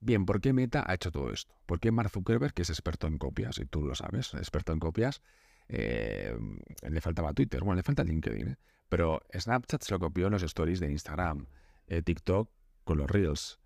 Bien, 0.00 0.26
¿por 0.26 0.40
qué 0.40 0.52
Meta 0.52 0.84
ha 0.86 0.94
hecho 0.94 1.10
todo 1.10 1.32
esto? 1.32 1.54
¿Por 1.64 1.80
qué 1.80 1.90
Mark 1.90 2.10
Zuckerberg, 2.10 2.52
que 2.52 2.62
es 2.62 2.70
experto 2.70 3.06
en 3.06 3.16
copias, 3.16 3.58
y 3.58 3.64
tú 3.64 3.86
lo 3.86 3.94
sabes, 3.94 4.34
experto 4.34 4.72
en 4.72 4.78
copias, 4.78 5.22
eh, 5.68 6.36
le 6.82 7.00
faltaba 7.00 7.32
Twitter, 7.32 7.60
bueno, 7.60 7.76
le 7.76 7.82
falta 7.82 8.04
LinkedIn, 8.04 8.48
¿eh? 8.48 8.56
pero 8.88 9.20
Snapchat 9.32 9.82
se 9.82 9.94
lo 9.94 9.98
copió 9.98 10.26
en 10.26 10.32
los 10.32 10.42
stories 10.42 10.80
de 10.80 10.90
Instagram, 10.90 11.46
eh, 11.86 12.02
TikTok 12.02 12.50
con 12.84 12.98
los 12.98 13.10
Reels, 13.10 13.58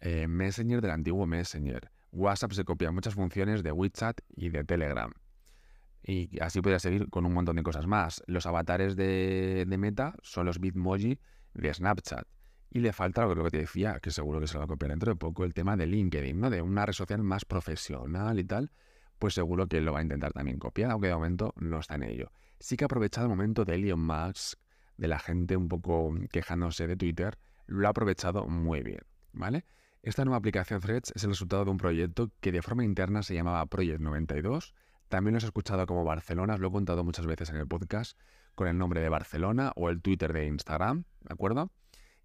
Messenger 0.00 0.80
del 0.80 0.90
antiguo 0.90 1.26
Messenger, 1.26 1.90
WhatsApp 2.12 2.52
se 2.52 2.64
copia 2.64 2.90
muchas 2.90 3.14
funciones 3.14 3.62
de 3.62 3.72
WeChat 3.72 4.20
y 4.34 4.50
de 4.50 4.64
Telegram. 4.64 5.12
Y 6.04 6.40
así 6.40 6.60
podría 6.60 6.78
seguir 6.78 7.08
con 7.08 7.24
un 7.24 7.32
montón 7.32 7.56
de 7.56 7.62
cosas 7.62 7.86
más. 7.86 8.22
Los 8.26 8.46
avatares 8.46 8.96
de, 8.96 9.64
Meta 9.78 10.16
son 10.22 10.46
los 10.46 10.58
Bitmoji 10.58 11.18
de 11.54 11.74
Snapchat. 11.74 12.26
Y 12.70 12.80
le 12.80 12.92
falta 12.92 13.24
lo 13.26 13.44
que 13.44 13.50
te 13.50 13.58
decía, 13.58 14.00
que 14.00 14.10
seguro 14.10 14.40
que 14.40 14.46
se 14.46 14.54
lo 14.54 14.60
va 14.60 14.64
a 14.64 14.68
copiar 14.68 14.90
dentro 14.90 15.12
de 15.12 15.16
poco, 15.16 15.44
el 15.44 15.54
tema 15.54 15.76
de 15.76 15.86
LinkedIn, 15.86 16.40
¿no? 16.40 16.50
De 16.50 16.62
una 16.62 16.86
red 16.86 16.94
social 16.94 17.22
más 17.22 17.44
profesional 17.44 18.38
y 18.38 18.44
tal, 18.44 18.72
pues 19.22 19.34
seguro 19.34 19.68
que 19.68 19.80
lo 19.80 19.92
va 19.92 20.00
a 20.00 20.02
intentar 20.02 20.32
también 20.32 20.58
copiar, 20.58 20.90
aunque 20.90 21.06
de 21.06 21.14
momento 21.14 21.54
no 21.54 21.78
está 21.78 21.94
en 21.94 22.02
ello. 22.02 22.32
Sí 22.58 22.76
que 22.76 22.82
ha 22.82 22.86
aprovechado 22.86 23.26
el 23.26 23.30
momento 23.30 23.64
de 23.64 23.76
Elon 23.76 24.04
Musk, 24.04 24.58
de 24.96 25.06
la 25.06 25.20
gente 25.20 25.56
un 25.56 25.68
poco 25.68 26.12
quejándose 26.32 26.88
de 26.88 26.96
Twitter, 26.96 27.38
lo 27.68 27.86
ha 27.86 27.90
aprovechado 27.90 28.48
muy 28.48 28.82
bien, 28.82 29.02
¿vale? 29.32 29.64
Esta 30.02 30.24
nueva 30.24 30.38
aplicación 30.38 30.80
Threads 30.80 31.12
es 31.14 31.22
el 31.22 31.30
resultado 31.30 31.64
de 31.64 31.70
un 31.70 31.76
proyecto 31.76 32.32
que 32.40 32.50
de 32.50 32.62
forma 32.62 32.84
interna 32.84 33.22
se 33.22 33.34
llamaba 33.34 33.64
Project 33.66 34.00
92. 34.00 34.74
También 35.08 35.34
lo 35.34 35.38
he 35.38 35.44
escuchado 35.44 35.86
como 35.86 36.02
Barcelona, 36.02 36.56
lo 36.56 36.66
he 36.66 36.72
contado 36.72 37.04
muchas 37.04 37.24
veces 37.24 37.48
en 37.50 37.58
el 37.58 37.68
podcast, 37.68 38.18
con 38.56 38.66
el 38.66 38.76
nombre 38.76 39.02
de 39.02 39.08
Barcelona 39.08 39.70
o 39.76 39.88
el 39.88 40.02
Twitter 40.02 40.32
de 40.32 40.46
Instagram, 40.46 41.04
¿de 41.20 41.32
acuerdo? 41.32 41.70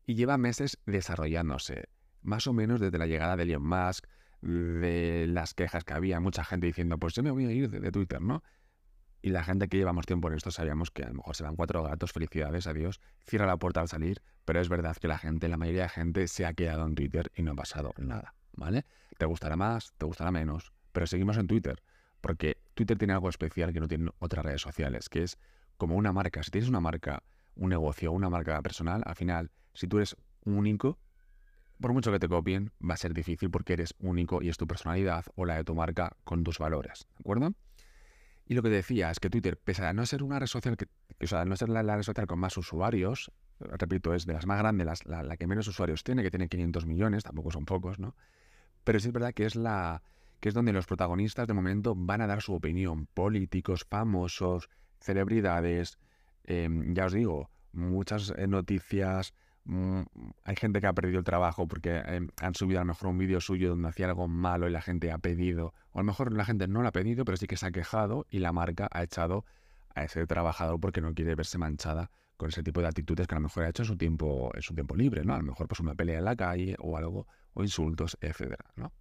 Y 0.08 0.16
lleva 0.16 0.40
meses 0.40 0.80
desarrollándose, 0.88 1.90
más 2.24 2.48
o 2.48 2.54
menos 2.54 2.80
desde 2.80 2.98
la 2.98 3.06
llegada 3.06 3.38
de 3.38 3.44
Elon 3.44 3.62
Musk, 3.62 4.08
de 4.42 5.26
las 5.28 5.54
quejas 5.54 5.84
que 5.84 5.94
había, 5.94 6.20
mucha 6.20 6.44
gente 6.44 6.68
diciendo, 6.68 6.98
pues 6.98 7.14
yo 7.14 7.24
me 7.24 7.32
voy 7.32 7.46
a 7.46 7.52
ir 7.52 7.70
de, 7.70 7.92
Twitter, 7.92 8.22
¿no? 8.22 8.44
Y 9.22 9.30
la 9.30 9.44
gente 9.44 9.68
que 9.68 9.78
llevamos 9.78 10.06
tiempo 10.06 10.28
en 10.28 10.36
esto 10.36 10.52
sabíamos 10.52 10.92
que 10.92 11.04
a 11.04 11.08
lo 11.08 11.16
mejor 11.16 11.36
se 11.36 11.44
van 11.44 11.56
cuatro 11.56 11.84
gatos, 11.84 12.12
felicidades, 12.12 12.68
adiós, 12.68 13.02
cierra 13.26 13.48
la 13.48 13.58
puerta 13.58 13.82
al 13.82 13.88
salir, 13.88 14.22
pero 14.46 14.62
es 14.62 14.70
verdad 14.70 14.96
que 14.96 15.08
la 15.08 15.18
gente, 15.18 15.48
la 15.48 15.58
mayoría 15.58 15.84
de 15.84 15.90
gente 15.90 16.28
se 16.28 16.46
ha 16.46 16.54
quedado 16.54 16.86
en 16.86 16.96
Twitter 16.96 17.32
y 17.36 17.42
no 17.42 17.54
ha 17.54 17.56
pasado 17.56 17.94
nada, 17.98 18.36
¿vale? 18.54 18.86
Te 19.18 19.26
gustará 19.26 19.56
más, 19.56 19.94
te 19.98 20.06
gustará 20.06 20.32
menos, 20.32 20.72
pero 20.92 21.08
seguimos 21.08 21.38
en 21.38 21.48
Twitter, 21.48 21.82
porque 22.22 22.58
Twitter 22.76 22.98
tiene 22.98 23.14
algo 23.14 23.30
especial 23.30 23.74
que 23.74 23.80
no 23.80 23.88
tienen 23.88 24.12
otras 24.20 24.46
redes 24.46 24.62
sociales, 24.62 25.10
que 25.10 25.24
es 25.24 25.38
como 25.78 25.96
una 25.96 26.12
marca. 26.14 26.44
Si 26.44 26.52
tienes 26.52 26.70
una 26.70 26.80
marca, 26.80 27.24
un 27.56 27.70
negocio, 27.70 28.12
una 28.12 28.30
marca 28.30 28.62
personal, 28.62 29.02
al 29.06 29.16
final, 29.16 29.52
si 29.74 29.88
tú 29.88 29.98
eres 29.98 30.16
único, 30.44 31.00
por 31.80 31.94
mucho 31.94 32.12
que 32.12 32.20
te 32.20 32.28
copien, 32.28 32.72
va 32.82 32.96
a 32.96 32.98
ser 32.98 33.14
difícil 33.14 33.50
porque 33.50 33.74
eres 33.74 33.96
único 34.00 34.42
y 34.42 34.50
es 34.50 34.58
tu 34.58 34.68
personalidad 34.68 35.26
o 35.36 35.46
la 35.46 35.56
de 35.56 35.64
tu 35.64 35.76
marca 35.76 36.16
con 36.24 36.44
tus 36.44 36.60
valores, 36.60 37.08
¿de 37.18 37.22
acuerdo? 37.22 37.54
Y 38.46 38.54
lo 38.54 38.64
que 38.64 38.70
decía 38.70 39.12
es 39.12 39.20
que 39.20 39.30
Twitter, 39.30 39.58
pese 39.58 39.86
a 39.86 39.94
no 39.94 40.06
ser 40.06 40.24
una 40.24 40.40
red 40.40 40.48
social, 40.48 40.78
que, 40.78 40.88
o 41.22 41.28
sea, 41.28 41.44
no 41.44 41.56
ser 41.58 41.70
la, 41.70 41.84
red 41.84 42.04
social 42.04 42.28
con 42.28 42.40
más 42.40 42.58
usuarios, 42.58 43.32
repito, 43.60 44.14
es 44.14 44.26
de 44.26 44.34
las 44.34 44.46
más 44.46 44.60
grandes, 44.60 45.06
la, 45.06 45.38
que 45.38 45.48
menos 45.48 45.68
usuarios 45.68 46.04
tiene, 46.04 46.24
que 46.24 46.32
tiene 46.32 46.48
500 46.48 46.86
millones, 46.86 47.24
tampoco 47.24 47.52
son 47.52 47.66
pocos, 47.66 48.00
¿no? 48.00 48.16
Pero 48.86 49.00
sí 49.00 49.10
es 49.10 49.14
verdad 49.14 49.34
que 49.34 49.46
es 49.46 49.56
la 49.56 50.02
que 50.40 50.50
es 50.50 50.56
donde 50.56 50.72
los 50.72 50.86
protagonistas 50.86 51.48
de 51.48 51.54
momento 51.54 51.96
van 51.96 52.22
a 52.22 52.28
dar 52.28 52.42
su 52.42 52.54
opinión, 52.54 53.08
políticos, 53.08 53.86
famosos, 53.90 54.70
celebridades, 55.00 55.98
em, 56.44 56.94
ya 56.94 57.06
os 57.06 57.14
digo, 57.14 57.50
muchas 57.74 58.34
eh, 58.38 58.48
noticias, 58.48 59.34
mm, 59.68 60.02
hay 60.44 60.56
gente 60.56 60.82
que 60.82 60.88
ha 60.88 60.94
perdido 60.94 61.20
el 61.20 61.26
trabajo 61.26 61.68
porque 61.68 61.98
em, 62.06 62.30
han 62.42 62.56
subido 62.56 62.80
a 62.80 62.84
lo 62.84 62.88
mejor 62.88 63.10
un 63.10 63.18
vídeo 63.18 63.40
suyo 63.42 63.70
donde 63.70 63.90
hacía 63.90 64.08
algo 64.08 64.28
malo 64.28 64.68
y 64.68 64.72
la 64.72 64.82
gente 64.82 65.12
ha 65.12 65.18
pedido, 65.20 65.74
o 65.92 66.00
a 66.00 66.02
lo 66.02 66.06
mejor 66.06 66.34
la 66.34 66.46
gente 66.46 66.68
no 66.68 66.82
lo 66.82 66.88
ha 66.88 66.92
pedido, 66.92 67.26
pero 67.26 67.38
sí 67.38 67.48
que 67.48 67.58
se 67.58 67.68
ha 67.68 67.72
quejado 67.72 68.26
y 68.30 68.40
la 68.40 68.52
marca 68.52 68.88
ha 68.92 69.04
echado 69.04 69.46
a 69.96 70.04
ese 70.04 70.26
trabajador 70.28 70.80
porque 70.80 71.02
no 71.02 71.14
quiere 71.14 71.36
verse 71.36 71.58
manchada 71.58 72.12
con 72.38 72.50
ese 72.50 72.64
tipo 72.64 72.82
de 72.82 72.88
actitudes 72.88 73.28
que 73.28 73.36
a 73.36 73.40
lo 73.40 73.44
mejor 73.44 73.64
ha 73.64 73.70
hecho 73.70 73.84
en 73.84 73.88
su 73.88 73.98
tiempo, 73.98 74.52
en 74.54 74.62
su 74.62 74.74
tiempo 74.74 74.96
libre, 74.96 75.24
¿no? 75.26 75.34
A 75.34 75.38
lo 75.38 75.44
mejor 75.44 75.68
pues 75.68 75.80
una 75.80 75.96
pelea 75.96 76.20
en 76.20 76.26
la 76.26 76.36
calle 76.36 76.76
o 76.80 76.96
algo, 76.96 77.28
o 77.54 77.64
insultos, 77.64 78.18
etcétera, 78.22 78.66
¿no? 78.76 78.94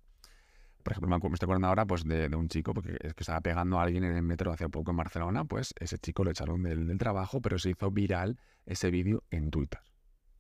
Por 0.82 0.92
ejemplo, 0.92 1.08
me 1.08 1.35
estoy 1.35 1.46
acordando 1.46 1.66
ahora 1.66 1.85
pues, 1.85 2.04
de, 2.04 2.28
un 2.37 2.49
chico 2.49 2.73
porque 2.73 2.96
es 3.00 3.12
que 3.12 3.25
estaba 3.25 3.40
pegando 3.40 3.80
a 3.80 3.82
alguien 3.82 4.04
en 4.04 4.16
el 4.16 4.23
metro 4.23 4.52
hace 4.52 4.68
poco 4.68 4.92
en 4.92 4.96
Barcelona, 4.96 5.44
pues 5.44 5.75
ese 5.80 5.99
chico 5.99 6.23
lo 6.23 6.30
echaron 6.30 6.62
del, 6.62 6.96
trabajo, 6.96 7.40
pero 7.40 7.58
se 7.58 7.70
hizo 7.70 7.90
viral 7.90 8.38
ese 8.66 8.92
vídeo 8.92 9.25
en 9.32 9.50
Twitter, 9.50 9.80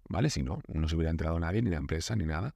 ¿vale? 0.08 0.30
Si 0.30 0.42
no, 0.42 0.60
no 0.68 0.88
se 0.88 0.96
hubiera 0.96 1.10
enterado 1.10 1.38
nadie, 1.38 1.62
ni 1.62 1.70
la 1.70 1.76
empresa, 1.76 2.16
ni 2.16 2.24
nada, 2.24 2.54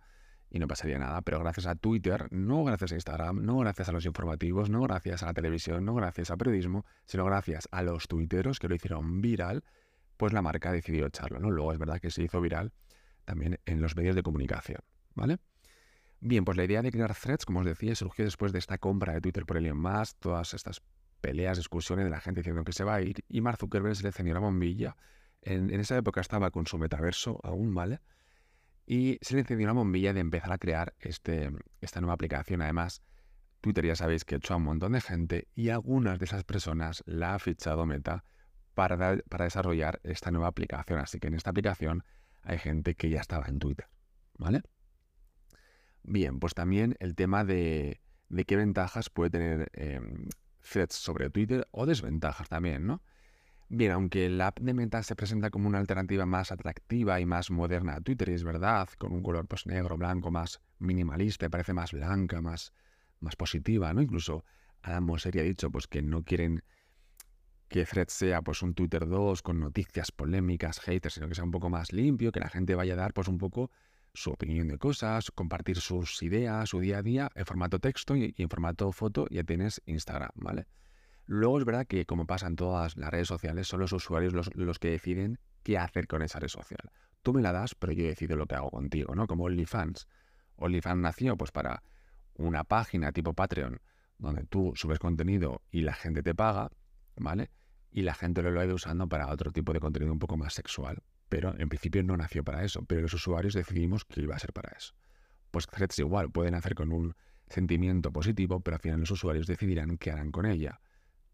y 0.51 0.59
no 0.59 0.67
pasaría 0.67 0.99
nada. 0.99 1.23
Pero 1.23 1.39
gracias 1.41 1.67
a 1.67 1.75
Twitter, 1.75 2.29
no 2.31 2.65
gracias 2.65 2.93
a 2.93 2.95
Instagram, 2.95 3.45
no 3.45 3.59
gracias 3.59 3.89
a 3.89 3.93
los 3.93 4.05
informativos, 4.07 4.71
no 4.71 4.81
gracias 4.83 5.23
a 5.23 5.27
la 5.27 5.35
televisión, 5.35 5.85
no 5.85 5.95
gracias 5.95 6.31
a 6.31 6.37
periodismo, 6.37 6.85
sino 7.07 7.25
gracias 7.25 7.69
a 7.71 7.83
los 7.83 8.09
tuiteros 8.09 8.59
que 8.59 8.69
lo 8.69 8.75
hicieron 8.75 9.21
viral, 9.21 9.65
pues 10.17 10.33
la 10.33 10.43
marca 10.43 10.73
decidió 10.73 11.07
echarlo, 11.07 11.39
¿no? 11.41 11.51
Luego 11.51 11.73
es 11.73 11.79
verdad 11.79 12.01
que 12.01 12.11
se 12.11 12.23
hizo 12.23 12.41
viral 12.41 12.73
también 13.25 13.59
en 13.65 13.81
los 13.81 13.97
medios 13.97 14.17
de 14.17 14.23
comunicación, 14.23 14.81
¿vale? 15.15 15.39
Bien, 16.21 16.45
pues 16.45 16.59
la 16.59 16.65
idea 16.65 16.83
de 16.83 16.91
crear 16.91 17.15
threads, 17.15 17.47
como 17.47 17.61
os 17.61 17.67
decía, 17.67 17.95
surgió 17.95 18.27
después 18.27 18.53
de 18.53 18.59
esta 18.59 18.77
compra 18.77 19.15
de 19.15 19.23
Twitter 19.23 19.47
por 19.47 19.57
Elon 19.57 19.79
Musk, 19.79 20.19
todas 20.19 20.53
estas 20.53 20.83
peleas, 21.23 21.57
discusiones 21.57 22.05
de 22.05 22.11
la 22.11 22.21
gente 22.21 22.41
diciendo 22.41 22.65
que 22.65 22.73
se 22.73 22.85
va 22.85 22.97
a 22.97 23.01
ir, 23.01 23.25
y 23.29 23.41
Mark 23.41 23.59
Zuckerberg 23.59 23.97
se 23.97 24.03
le 24.03 24.09
encendió 24.09 24.35
la 24.35 24.41
bombilla. 24.41 24.97
En, 25.43 25.71
esa 25.71 25.97
época 25.97 26.21
estaba 26.21 26.51
con 26.51 26.67
su 26.67 26.79
metaverso 26.79 27.41
aún, 27.43 27.75
¿vale? 27.75 28.01
Y 28.87 29.19
se 29.23 29.35
le 29.35 29.41
encendió 29.41 29.67
la 29.67 29.73
bombilla 29.73 30.13
de 30.13 30.21
empezar 30.21 30.53
a 30.53 30.59
crear 30.59 30.95
este, 30.99 31.51
esta 31.81 32.01
nueva 32.01 32.15
aplicación. 32.15 32.63
Además, 32.63 33.03
Twitter 33.61 33.87
ya 33.87 33.97
sabéis 33.97 34.25
que 34.25 34.37
hecho 34.37 34.55
a 34.55 34.57
un 34.57 34.65
montón 34.65 34.93
de 34.93 35.01
gente 35.01 35.49
y 35.55 35.69
algunas 35.69 36.19
de 36.19 36.25
esas 36.25 36.45
personas 36.45 37.03
la 37.07 37.35
ha 37.35 37.39
fichado 37.39 37.87
Meta 37.87 38.25
para, 38.75 39.19
para 39.29 39.45
desarrollar 39.45 40.01
esta 40.03 40.31
nueva 40.31 40.49
aplicación. 40.49 40.99
Así 40.99 41.21
que 41.21 41.29
en 41.29 41.35
esta 41.35 41.51
aplicación 41.51 42.05
hay 42.43 42.59
gente 42.59 42.95
que 42.95 43.11
ya 43.11 43.21
estaba 43.21 43.47
en 43.47 43.59
Twitter, 43.59 43.87
¿vale? 44.39 44.63
Bien, 46.03 46.41
pues 46.41 46.55
también 46.55 46.97
el 46.99 47.15
tema 47.15 47.45
de, 47.45 48.01
qué 48.47 48.57
ventajas 48.57 49.11
puede 49.11 49.31
tener 49.31 49.71
eh, 49.75 50.01
Threads 50.61 50.95
sobre 50.95 51.31
Twitter 51.31 51.69
o 51.71 51.87
desventajas 51.87 52.49
también, 52.49 52.87
¿no? 52.87 53.03
Bien, 53.73 53.93
aunque 53.93 54.29
la 54.29 54.49
app 54.49 54.59
de 54.59 54.75
Meta 54.75 55.01
se 55.05 55.15
presenta 55.15 55.49
como 55.49 55.69
una 55.69 55.79
alternativa 55.79 56.27
más 56.27 56.51
atractiva 56.51 57.21
y 57.21 57.25
más 57.25 57.53
moderna 57.53 57.95
a 57.95 58.01
Twitter, 58.01 58.29
y 58.29 58.33
es 58.33 58.43
verdad, 58.43 58.89
con 58.99 59.13
un 59.13 59.23
color 59.23 59.47
pues 59.47 59.65
negro, 59.65 59.97
blanco, 59.97 60.33
más 60.33 60.61
minimalista, 60.81 61.49
parece 61.49 61.73
más 61.73 61.93
blanca, 61.93 62.41
más, 62.41 62.73
más 63.21 63.37
positiva, 63.37 63.95
¿no? 63.95 64.03
Incluso 64.03 64.45
Adam 64.83 65.05
Mosseri 65.05 65.39
ha 65.39 65.45
dicho 65.45 65.71
pues 65.71 65.87
que 65.87 66.03
no 66.03 66.25
quieren 66.25 66.65
que 67.69 67.85
Threads 67.85 68.13
sea 68.13 68.43
pues 68.43 68.61
un 68.63 68.75
Twitter 68.75 69.07
2 69.07 69.41
con 69.41 69.61
noticias 69.61 70.11
polémicas, 70.11 70.81
haters, 70.81 71.15
sino 71.15 71.29
que 71.29 71.37
sea 71.37 71.45
un 71.45 71.53
poco 71.53 71.71
más 71.71 71.93
limpio, 71.93 72.33
que 72.33 72.41
la 72.41 72.49
gente 72.49 72.75
vaya 72.75 72.95
a 72.95 72.97
dar 72.97 73.13
pues 73.13 73.29
un 73.29 73.39
poco 73.39 73.71
su 74.13 74.33
opinión 74.33 74.67
de 74.67 74.79
cosas, 74.79 75.31
compartir 75.31 75.77
sus 75.77 76.21
ideas, 76.25 76.71
su 76.71 76.81
día 76.81 76.99
a 76.99 77.03
día 77.03 77.31
en 77.37 77.47
formato 77.47 77.79
texto 77.79 78.17
y, 78.17 78.35
en 78.37 78.49
formato 78.49 78.91
foto, 78.91 79.29
ya 79.31 79.45
tienes 79.45 79.81
Instagram, 79.87 80.31
¿vale? 80.35 80.67
Luego 81.33 81.59
es 81.61 81.65
verdad 81.65 81.87
que, 81.87 82.07
como 82.07 82.27
pasa 82.27 82.49
en 82.49 82.57
todas 82.57 82.97
las 82.97 83.09
redes 83.09 83.29
sociales, 83.29 83.69
son 83.69 83.79
los 83.79 83.93
usuarios 83.93 84.33
los, 84.33 84.79
que 84.81 84.91
deciden 84.91 85.39
qué 85.63 85.79
hacer 85.79 86.09
con 86.09 86.23
esa 86.23 86.41
red 86.41 86.49
social. 86.49 86.91
Tú 87.23 87.33
me 87.33 87.41
la 87.41 87.53
das, 87.53 87.77
pero 87.77 87.93
yo 87.93 88.05
decido 88.05 88.35
lo 88.35 88.47
que 88.47 88.57
hago 88.57 88.69
contigo, 88.69 89.15
¿no? 89.15 89.29
Como 89.29 89.45
OnlyFans. 89.45 90.09
OnlyFans 90.57 91.01
nació 91.01 91.37
pues 91.37 91.53
para 91.53 91.85
una 92.35 92.65
página 92.65 93.13
tipo 93.13 93.33
Patreon, 93.33 93.81
donde 94.19 94.43
tú 94.43 94.73
subes 94.75 94.99
contenido 94.99 95.63
y 95.71 95.83
la 95.83 95.93
gente 95.95 96.25
te 96.25 96.35
paga, 96.35 96.73
¿vale? 97.15 97.53
Y 97.93 98.03
la 98.03 98.15
gente 98.15 98.43
lo, 98.43 98.59
ha 98.59 98.65
ido 98.65 98.75
usando 98.75 99.09
para 99.09 99.29
otro 99.29 99.53
tipo 99.53 99.73
de 99.73 99.79
contenido 99.79 100.13
un 100.13 100.19
poco 100.19 100.37
más 100.37 100.55
sexual 100.55 101.01
pero 101.29 101.55
en 101.57 101.69
principio 101.69 102.03
no 102.03 102.17
nació 102.17 102.43
para 102.43 102.65
eso, 102.65 102.85
pero 102.85 103.03
los 103.03 103.15
usuarios 103.15 103.55
decidimos 103.55 104.05
que 104.05 104.21
iba 104.21 104.35
a 104.35 104.39
ser 104.41 104.53
para 104.53 104.77
eso. 104.77 104.95
Pues 105.53 105.69
Threads 105.69 106.01
igual, 106.01 106.33
pueden 106.33 106.57
hacer 106.57 106.75
con 106.75 106.91
un 106.91 107.15
sentimiento 107.47 108.11
positivo, 108.13 108.59
pero 108.59 108.75
al 108.75 108.81
final 108.81 108.99
los 108.99 109.13
usuarios 109.13 109.47
decidirán 109.47 109.97
qué 109.97 110.11
harán 110.11 110.33
con 110.33 110.45
ella. 110.45 110.81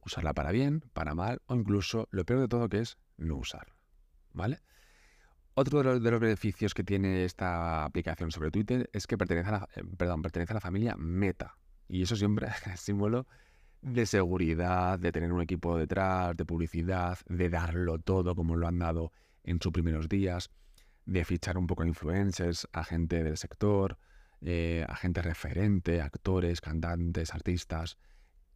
Usarla 0.06 0.34
para 0.34 0.52
bien, 0.52 0.84
para 0.92 1.16
mal 1.16 1.42
o 1.46 1.56
incluso 1.56 2.06
lo 2.12 2.24
peor 2.24 2.40
de 2.40 2.48
todo 2.48 2.68
que 2.68 2.78
es 2.78 2.96
no 3.16 3.36
usarla. 3.36 3.74
¿Vale? 4.32 4.60
Otro 5.54 5.82
de 5.98 6.10
los, 6.10 6.20
beneficios 6.20 6.74
que 6.74 6.84
tiene 6.84 7.24
esta 7.24 7.84
aplicación 7.84 8.30
sobre 8.30 8.52
Twitter 8.52 8.88
es 8.92 9.08
que 9.08 9.18
pertenece 9.18 9.48
a 9.48 9.52
la, 9.52 9.68
eh, 9.74 9.82
perdón, 9.96 10.22
pertenece 10.22 10.52
a 10.52 10.54
la 10.54 10.60
familia 10.60 10.94
Meta. 10.96 11.56
Y 11.88 12.02
eso 12.02 12.14
siempre 12.14 12.46
es 12.72 12.80
símbolo 12.80 13.26
de 13.82 14.06
seguridad, 14.06 14.96
de 14.98 15.10
tener 15.10 15.32
un 15.32 15.42
equipo 15.42 15.76
detrás, 15.76 16.36
de 16.36 16.44
publicidad, 16.44 17.18
de 17.28 17.50
darlo 17.50 17.98
todo 17.98 18.36
como 18.36 18.54
lo 18.54 18.68
han 18.68 18.78
dado 18.78 19.12
en 19.42 19.60
sus 19.60 19.72
primeros 19.72 20.08
días, 20.08 20.50
de 21.04 21.24
fichar 21.24 21.58
un 21.58 21.66
poco 21.66 21.82
a 21.82 21.86
influencers, 21.86 22.68
a 22.72 22.84
gente 22.84 23.24
del 23.24 23.36
sector, 23.36 23.98
eh, 24.42 24.84
a 24.88 24.94
gente 24.94 25.20
referente, 25.20 26.00
actores, 26.00 26.60
cantantes, 26.60 27.34
artistas, 27.34 27.96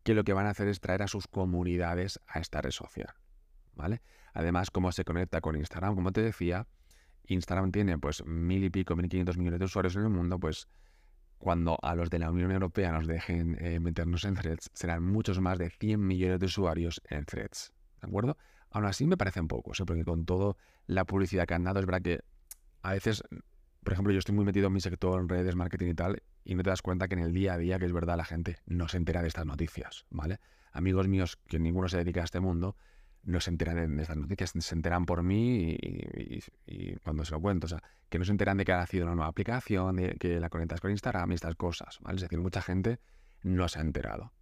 que 0.02 0.14
lo 0.14 0.25
que 0.25 0.33
van 0.33 0.47
a 0.47 0.50
hacer 0.50 0.69
es 0.69 0.80
traer 0.80 1.02
a 1.02 1.09
sus 1.09 1.26
comunidades 1.28 2.21
a 2.26 2.38
esta 2.40 2.61
red 2.61 2.71
social. 2.71 3.14
¿Vale? 3.75 4.02
Además, 4.33 4.71
cómo 4.71 4.92
se 4.92 5.04
conecta 5.04 5.40
con 5.40 5.57
Instagram, 5.57 5.95
como 5.95 6.12
te 6.12 6.23
decía, 6.23 6.66
Instagram 7.26 7.71
tiene 7.73 7.99
pues 7.99 8.25
mil 8.25 8.64
y 8.64 8.71
pico, 8.71 8.97
mil 8.97 9.09
quinientos 9.09 9.37
millones 9.37 9.61
de 9.61 9.64
usuarios 9.64 9.97
en 9.97 10.02
el 10.02 10.11
mundo, 10.11 10.38
pues 10.38 10.69
cuando 11.38 11.78
a 11.83 11.95
los 11.95 12.11
de 12.11 12.19
la 12.19 12.30
Unión 12.30 12.52
Europea 12.52 12.92
nos 12.92 13.07
dejen 13.07 13.57
eh, 13.61 13.80
meternos 13.80 14.25
en 14.25 14.35
threads, 14.35 14.71
serán 14.75 15.02
muchos 15.02 15.40
más 15.40 15.59
de 15.59 15.71
100 15.71 16.07
millones 16.07 16.38
de 16.38 16.47
usuarios 16.47 17.00
en 17.09 17.25
threads. 17.25 17.73
¿De 18.00 18.09
acuerdo? 18.09 18.37
Aún 18.71 18.85
así 18.85 19.07
me 19.07 19.16
parecen 19.16 19.49
pocos, 19.49 19.80
¿eh? 19.80 19.85
porque 19.87 20.04
con 20.04 20.26
toda 20.26 20.54
la 20.87 21.04
publicidad 21.04 21.47
que 21.47 21.54
han 21.54 21.64
dado, 21.64 21.80
es 21.80 21.87
verdad 21.87 22.02
que 22.02 22.21
a 22.83 22.92
veces, 22.92 23.23
por 23.82 23.92
ejemplo, 23.92 24.12
yo 24.12 24.18
estoy 24.18 24.34
muy 24.34 24.44
metido 24.44 24.66
en 24.66 24.72
mi 24.72 24.80
sector, 24.80 25.20
en 25.20 25.28
redes, 25.28 25.56
marketing 25.56 25.88
y 25.88 25.94
tal, 25.94 26.22
y 26.44 26.54
no 26.54 26.62
te 26.62 26.70
das 26.70 26.82
cuenta 26.82 27.08
que 27.08 27.14
en 27.14 27.20
el 27.20 27.32
día 27.32 27.54
a 27.54 27.58
día, 27.58 27.78
que 27.78 27.87
es 27.87 27.92
verdad, 27.92 28.16
la 28.16 28.25
gente 28.25 28.58
no 28.66 28.88
se 28.88 28.96
entera 28.96 29.22
de 29.22 29.28
estas 29.28 29.46
noticias, 29.46 30.06
¿vale? 30.10 30.38
Amigos 30.72 31.08
míos 31.08 31.38
que 31.49 31.58
ninguno 31.58 31.88
se 31.88 31.99
dedica 31.99 32.20
a 32.20 32.25
este 32.25 32.40
mundo, 32.40 32.76
no 33.22 33.40
se 33.40 33.50
enteran 33.50 33.96
de 33.96 34.02
estas 34.02 34.16
noticias, 34.16 34.52
se 34.58 34.75
enteran 34.75 35.04
por 35.06 35.22
mí 35.22 35.76
y, 36.66 36.96
cuando 37.04 37.25
se 37.25 37.32
lo 37.32 37.40
cuento. 37.40 37.66
O 37.66 37.68
sea, 37.68 37.82
que 38.08 38.18
no 38.18 38.25
se 38.25 38.32
enteran 38.32 38.56
de 38.56 38.64
que 38.64 38.72
ha 38.72 38.78
nacido 38.78 39.04
una 39.04 39.14
nueva 39.14 39.28
aplicación, 39.28 39.96
de 39.96 40.16
que 40.18 40.40
la 40.40 40.49
conectas 40.49 40.80
con 40.80 40.90
Instagram 40.90 41.30
y 41.32 41.34
estas 41.34 41.54
cosas, 41.56 41.99
¿vale? 42.00 42.16
Es 42.16 42.22
decir, 42.22 42.38
mucha 42.38 42.62
gente 42.62 42.99
no 43.42 43.68
se 43.68 43.78
ha 43.78 43.82
enterado. 43.82 44.32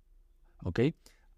¿Ok? 0.62 0.80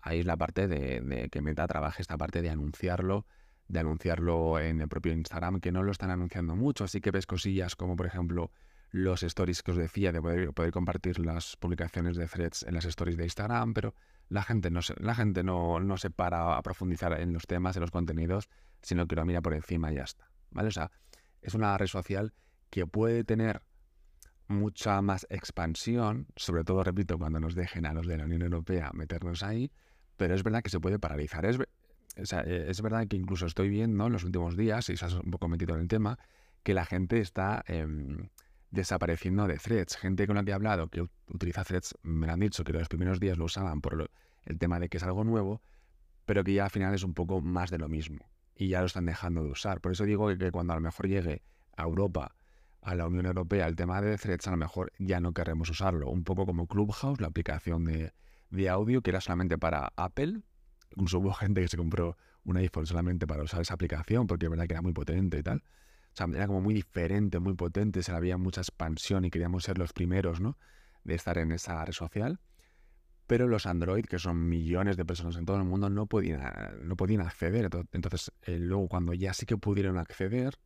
Ahí 0.02 0.20
es 0.20 0.26
la 0.26 0.36
parte 0.36 0.66
de, 0.66 1.28
que 1.30 1.42
Meta 1.42 1.66
trabaje 1.66 2.02
esta 2.02 2.16
parte 2.16 2.42
de 2.42 2.50
anunciarlo, 2.50 3.26
de 3.70 3.80
anunciarlo 3.80 4.58
en 4.58 4.80
el 4.80 4.88
propio 4.88 5.12
Instagram, 5.12 5.60
que 5.60 5.70
no 5.70 5.82
lo 5.82 5.92
están 5.92 6.10
anunciando 6.10 6.56
mucho, 6.56 6.84
así 6.84 7.00
que 7.00 7.10
ves 7.10 7.26
cosillas 7.26 7.76
como, 7.76 7.94
por 7.94 8.06
ejemplo, 8.06 8.50
los 8.90 9.22
stories 9.22 9.62
que 9.62 9.70
os 9.70 9.76
decía, 9.76 10.10
de 10.10 10.20
poder, 10.20 10.52
poder 10.52 10.72
compartir 10.72 11.20
las 11.20 11.56
publicaciones 11.56 12.16
de 12.16 12.26
threads 12.26 12.64
en 12.64 12.74
las 12.74 12.84
stories 12.84 13.16
de 13.16 13.24
Instagram, 13.24 13.72
pero 13.72 13.94
la 14.28 14.42
gente 14.42 14.70
no 14.70 14.82
se, 14.82 14.94
la 14.98 15.14
gente 15.14 15.44
no, 15.44 15.78
no 15.78 15.96
se 15.96 16.10
para 16.10 16.56
a 16.56 16.62
profundizar 16.62 17.18
en 17.20 17.32
los 17.32 17.46
temas, 17.46 17.76
en 17.76 17.82
los 17.82 17.92
contenidos, 17.92 18.48
sino 18.82 19.06
que 19.06 19.14
lo 19.14 19.24
mira 19.24 19.40
por 19.40 19.54
encima 19.54 19.92
y 19.92 19.96
ya 19.96 20.02
está. 20.02 20.28
¿Vale? 20.50 20.68
O 20.68 20.72
sea, 20.72 20.90
es 21.40 21.54
una 21.54 21.78
red 21.78 21.86
social 21.86 22.34
que 22.70 22.86
puede 22.86 23.22
tener 23.22 23.62
mucha 24.48 25.00
más 25.00 25.28
expansión, 25.30 26.26
sobre 26.34 26.64
todo, 26.64 26.82
repito, 26.82 27.18
cuando 27.18 27.38
nos 27.38 27.54
dejen 27.54 27.86
a 27.86 27.92
los 27.92 28.08
de 28.08 28.18
la 28.18 28.24
Unión 28.24 28.42
Europea 28.42 28.90
meternos 28.92 29.44
ahí, 29.44 29.70
pero 30.16 30.34
es 30.34 30.42
verdad 30.42 30.62
que 30.62 30.70
se 30.70 30.80
puede 30.80 30.98
paralizar. 30.98 31.46
Es, 31.46 31.58
eh, 32.22 32.66
es 32.68 32.82
verdad 32.82 33.06
que 33.08 33.16
incluso 33.16 33.46
estoy 33.46 33.68
viendo 33.68 34.06
en 34.06 34.12
los 34.12 34.24
últimos 34.24 34.56
días, 34.56 34.88
y 34.88 34.92
has 34.92 35.14
un 35.14 35.30
poco 35.30 35.48
metido 35.48 35.74
en 35.74 35.82
el 35.82 35.88
tema, 35.88 36.18
que 36.62 36.74
la 36.74 36.84
gente 36.84 37.20
está 37.20 37.64
em, 37.66 38.28
desapareciendo 38.70 39.46
de 39.46 39.56
threads. 39.56 39.96
Gente 39.96 40.26
con 40.26 40.36
la 40.36 40.44
que 40.44 40.50
he 40.50 40.54
hablado 40.54 40.88
que 40.88 41.06
utiliza 41.28 41.64
threads 41.64 41.96
me 42.02 42.28
han 42.28 42.40
dicho 42.40 42.64
que 42.64 42.72
los 42.72 42.88
primeros 42.88 43.20
días 43.20 43.38
lo 43.38 43.44
usaban 43.44 43.80
por 43.80 44.10
el 44.44 44.58
tema 44.58 44.78
de 44.78 44.88
que 44.88 44.98
es 44.98 45.02
algo 45.02 45.24
nuevo, 45.24 45.62
pero 46.26 46.44
que 46.44 46.54
ya 46.54 46.64
al 46.64 46.70
final 46.70 46.94
es 46.94 47.02
un 47.02 47.14
poco 47.14 47.40
más 47.40 47.70
de 47.70 47.78
lo 47.78 47.88
mismo 47.88 48.24
y 48.54 48.68
ya 48.68 48.80
lo 48.80 48.86
están 48.86 49.06
dejando 49.06 49.42
de 49.42 49.50
usar. 49.50 49.80
Por 49.80 49.92
eso 49.92 50.04
digo 50.04 50.28
que, 50.36 50.50
cuando 50.50 50.74
a 50.74 50.76
lo 50.76 50.82
mejor 50.82 51.08
llegue 51.08 51.42
a 51.76 51.82
Europa, 51.82 52.36
a 52.82 52.94
la 52.94 53.06
Unión 53.06 53.26
Europea, 53.26 53.66
el 53.66 53.76
tema 53.76 54.00
de 54.00 54.16
threads 54.16 54.46
a 54.48 54.50
lo 54.50 54.56
mejor 54.56 54.92
ya 54.98 55.20
no 55.20 55.32
querremos 55.32 55.70
usarlo. 55.70 56.10
Un 56.10 56.24
poco 56.24 56.46
como 56.46 56.66
Clubhouse, 56.66 57.20
la 57.20 57.28
aplicación 57.28 57.84
de 57.84 58.68
audio 58.68 59.02
que 59.02 59.10
era 59.10 59.20
solamente 59.20 59.58
para 59.58 59.92
Apple. 59.96 60.42
Incluso 60.92 61.18
hubo 61.18 61.32
gente 61.32 61.60
que 61.60 61.68
se 61.68 61.76
compró 61.76 62.16
un 62.44 62.56
iPhone 62.56 62.86
solamente 62.86 63.26
para 63.26 63.42
usar 63.42 63.60
esa 63.60 63.74
aplicación 63.74 64.26
porque 64.26 64.46
es 64.46 64.50
verdad 64.50 64.66
que 64.66 64.74
era 64.74 64.82
muy 64.82 64.92
potente 64.92 65.38
y 65.38 65.42
tal. 65.42 65.62
O 66.12 66.16
sea, 66.16 66.26
era 66.26 66.46
como 66.46 66.60
muy 66.60 66.74
diferente, 66.74 67.38
muy 67.38 67.54
potente, 67.54 68.02
se 68.02 68.12
había 68.12 68.36
mucha 68.36 68.60
expansión 68.60 69.24
y 69.24 69.30
queríamos 69.30 69.64
ser 69.64 69.78
los 69.78 69.92
primeros, 69.92 70.40
¿no? 70.40 70.58
De 71.04 71.14
estar 71.14 71.38
en 71.38 71.52
esa 71.52 71.84
red 71.84 71.92
social. 71.92 72.40
Pero 73.26 73.46
los 73.46 73.66
Android, 73.66 74.04
que 74.04 74.18
son 74.18 74.48
millones 74.48 74.96
de 74.96 75.04
personas 75.04 75.36
en 75.36 75.46
todo 75.46 75.56
el 75.56 75.64
mundo, 75.64 75.88
no 75.88 76.06
podían, 76.06 76.42
no 76.82 76.96
podían 76.96 77.20
acceder. 77.20 77.70
Entonces, 77.92 78.32
eh, 78.42 78.58
luego 78.58 78.88
cuando 78.88 79.14
ya 79.14 79.32
sí 79.32 79.46
que 79.46 79.56
pudieron 79.56 79.98
acceder, 79.98 80.58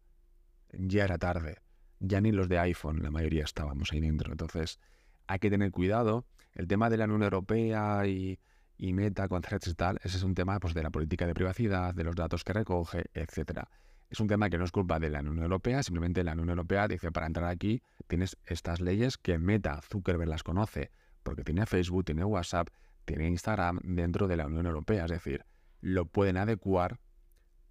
ya 0.72 1.04
era 1.04 1.18
tarde. 1.18 1.58
Ya 2.00 2.22
ni 2.22 2.32
los 2.32 2.48
de 2.48 2.58
iPhone, 2.58 3.02
la 3.02 3.10
mayoría 3.10 3.44
estábamos 3.44 3.92
ahí 3.92 4.00
dentro. 4.00 4.32
Entonces, 4.32 4.80
hay 5.26 5.40
que 5.40 5.50
tener 5.50 5.70
cuidado. 5.72 6.24
El 6.54 6.66
tema 6.66 6.88
de 6.88 6.96
la 6.96 7.04
Unión 7.04 7.22
Europea 7.24 8.06
y, 8.06 8.38
y 8.76 8.92
Meta 8.92 9.28
con 9.28 9.42
threads 9.42 9.68
y 9.68 9.74
tal, 9.74 9.98
ese 10.02 10.16
es 10.16 10.22
un 10.22 10.34
tema 10.34 10.58
pues, 10.60 10.74
de 10.74 10.82
la 10.82 10.90
política 10.90 11.26
de 11.26 11.34
privacidad, 11.34 11.94
de 11.94 12.04
los 12.04 12.14
datos 12.14 12.44
que 12.44 12.52
recoge, 12.52 13.04
etcétera. 13.14 13.68
Es 14.10 14.20
un 14.20 14.28
tema 14.28 14.50
que 14.50 14.58
no 14.58 14.64
es 14.64 14.70
culpa 14.70 14.98
de 14.98 15.10
la 15.10 15.20
Unión 15.20 15.40
Europea, 15.40 15.82
simplemente 15.82 16.22
la 16.22 16.32
Unión 16.32 16.50
Europea 16.50 16.86
dice 16.86 17.10
para 17.10 17.26
entrar 17.26 17.48
aquí 17.48 17.82
tienes 18.06 18.36
estas 18.44 18.80
leyes 18.80 19.16
que 19.18 19.38
Meta, 19.38 19.80
Zuckerberg 19.82 20.28
las 20.28 20.42
conoce, 20.42 20.90
porque 21.22 21.42
tiene 21.42 21.66
Facebook, 21.66 22.04
tiene 22.04 22.24
WhatsApp, 22.24 22.68
tiene 23.04 23.28
Instagram 23.28 23.80
dentro 23.82 24.28
de 24.28 24.36
la 24.36 24.46
Unión 24.46 24.66
Europea, 24.66 25.04
es 25.06 25.10
decir, 25.10 25.44
lo 25.80 26.06
pueden 26.06 26.36
adecuar 26.36 26.98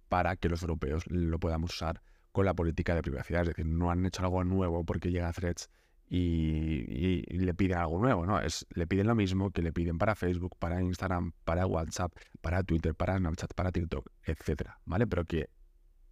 para 0.08 0.36
que 0.36 0.48
los 0.48 0.62
europeos 0.62 1.04
lo 1.08 1.38
podamos 1.38 1.72
usar 1.72 2.02
con 2.32 2.44
la 2.44 2.54
política 2.54 2.94
de 2.94 3.02
privacidad, 3.02 3.42
es 3.42 3.48
decir, 3.48 3.66
no 3.66 3.90
han 3.90 4.04
hecho 4.06 4.22
algo 4.22 4.42
nuevo 4.44 4.84
porque 4.84 5.10
llega 5.10 5.32
Threads 5.32 5.70
y, 6.16 7.38
le 7.38 7.54
piden 7.54 7.78
algo 7.78 7.98
nuevo, 7.98 8.24
¿no? 8.24 8.40
Es, 8.40 8.66
le 8.70 8.86
piden 8.86 9.08
lo 9.08 9.14
mismo 9.14 9.50
que 9.50 9.62
le 9.62 9.72
piden 9.72 9.98
para 9.98 10.14
Facebook, 10.14 10.56
para 10.58 10.80
Instagram, 10.80 11.32
para 11.44 11.66
WhatsApp, 11.66 12.12
para 12.40 12.62
Twitter, 12.62 12.94
para 12.94 13.18
Snapchat, 13.18 13.54
para 13.54 13.72
TikTok, 13.72 14.08
etcétera, 14.22 14.78
¿vale? 14.84 15.06
Pero 15.06 15.24
que 15.24 15.50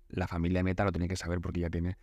la 0.09 0.27
familia 0.27 0.63
Meta 0.63 0.85
lo 0.85 0.93
tiene 0.93 1.09
que 1.09 1.17
saber 1.17 1.41
porque 1.41 1.61
ya 1.61 1.71
tiene 1.71 1.99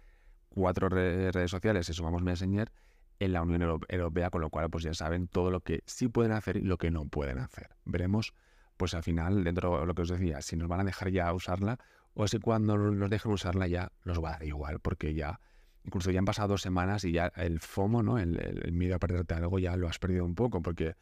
cuatro 0.48 0.88
redes 0.90 1.52
sociales, 1.52 1.88
si 1.88 1.94
sumamos 1.94 2.24
Messenger, 2.24 2.72
en 3.20 3.34
la 3.34 3.42
Unión 3.42 3.82
Europea, 3.90 4.30
con 4.30 4.42
lo 4.42 4.50
cual 4.50 4.70
pues 4.70 4.86
ya 4.86 4.94
saben 4.94 5.28
todo 5.28 5.52
lo 5.52 5.60
que 5.60 5.84
sí 5.86 6.08
pueden 6.08 6.32
hacer 6.32 6.56
y 6.56 6.62
lo 6.62 6.78
que 6.78 6.92
no 6.92 7.06
pueden 7.06 7.38
hacer. 7.38 7.76
Veremos, 7.84 8.34
pues 8.78 8.94
al 8.94 9.04
final, 9.04 9.44
dentro 9.44 9.78
de 9.78 9.86
lo 9.86 9.94
que 9.94 10.04
os 10.04 10.10
decía, 10.10 10.42
si 10.42 10.56
nos 10.56 10.70
van 10.70 10.80
a 10.80 10.84
dejar 10.86 11.12
ya 11.12 11.34
usarla 11.34 11.80
o 12.14 12.28
si 12.30 12.40
cuando 12.40 12.78
nos 12.78 13.10
dejen 13.10 13.34
usarla 13.34 13.68
ya 13.68 13.92
nos 14.06 14.24
va 14.24 14.30
a 14.30 14.32
dar 14.34 14.44
igual, 14.46 14.80
porque 14.80 15.14
ya, 15.14 15.42
incluso 15.90 16.12
ya 16.12 16.20
han 16.20 16.26
pasado 16.26 16.50
dos 16.50 16.62
semanas 16.62 17.04
y 17.04 17.12
ya 17.12 17.32
el 17.36 17.60
FOMO, 17.60 18.04
¿no? 18.04 18.20
El, 18.20 18.72
miedo 18.72 18.96
a 18.96 19.00
perderte 19.00 19.34
algo 19.34 19.58
ya 19.58 19.76
lo 19.76 19.88
has 19.88 19.98
perdido 19.98 20.24
un 20.24 20.36
poco, 20.36 20.62
porque 20.62 20.96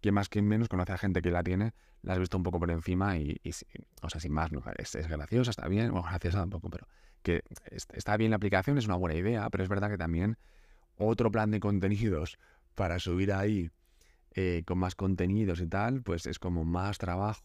que 0.00 0.10
más 0.10 0.28
que 0.28 0.42
menos 0.42 0.68
conoce 0.68 0.92
a 0.92 0.98
gente 0.98 1.22
que 1.22 1.30
la 1.30 1.44
tiene, 1.44 1.72
la 2.02 2.14
has 2.14 2.18
visto 2.18 2.36
un 2.36 2.42
poco 2.42 2.58
por 2.58 2.70
encima 2.70 3.16
y, 3.18 3.40
o 4.02 4.10
sea, 4.10 4.20
sin 4.20 4.32
más, 4.32 4.50
¿no? 4.50 4.62
es, 4.76 4.94
graciosa, 5.08 5.50
está 5.50 5.68
bien, 5.68 5.92
bueno, 5.92 6.06
graciosa 6.08 6.40
tampoco, 6.40 6.68
pero 6.70 6.88
que 7.22 7.42
está 7.70 8.16
bien 8.16 8.30
la 8.30 8.36
aplicación, 8.36 8.78
es 8.78 8.86
una 8.86 8.96
buena 8.96 9.16
idea, 9.16 9.48
pero 9.50 9.62
es 9.62 9.70
verdad 9.70 9.88
que 9.88 9.98
también 9.98 10.38
otro 10.96 11.30
plan 11.30 11.50
de 11.50 11.60
contenidos 11.60 12.38
para 12.74 12.98
subir 12.98 13.32
ahí 13.32 13.70
eh, 14.34 14.64
con 14.66 14.78
más 14.78 14.94
contenidos 14.96 15.60
y 15.60 15.66
tal, 15.66 16.02
pues 16.02 16.26
es 16.26 16.38
como 16.38 16.64
más 16.64 16.98
trabajo. 16.98 17.44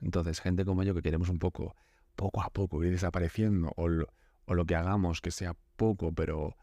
Entonces, 0.00 0.40
gente 0.40 0.64
como 0.64 0.82
yo 0.84 0.94
que 0.94 1.02
queremos 1.02 1.28
un 1.28 1.38
poco, 1.38 1.74
poco 2.16 2.42
a 2.42 2.50
poco 2.50 2.84
ir 2.84 2.92
desapareciendo, 2.92 3.72
o 3.76 3.88
lo 3.88 4.64
que 4.66 4.76
hagamos 4.76 5.20
que 5.20 5.30
sea 5.30 5.56
poco, 5.78 6.12
pero, 6.12 6.56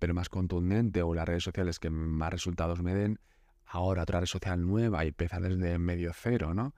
pero 0.00 0.14
más 0.14 0.28
contundente, 0.28 1.02
o 1.02 1.14
las 1.14 1.28
redes 1.28 1.44
sociales 1.44 1.78
que 1.78 1.90
más 1.90 2.32
resultados 2.32 2.82
me 2.82 2.92
den, 2.92 3.20
ahora 3.66 4.02
otra 4.02 4.18
red 4.18 4.26
social 4.26 4.66
nueva 4.66 5.04
y 5.04 5.08
empezar 5.08 5.42
desde 5.42 5.78
medio 5.78 6.10
cero, 6.12 6.54
¿no? 6.54 6.74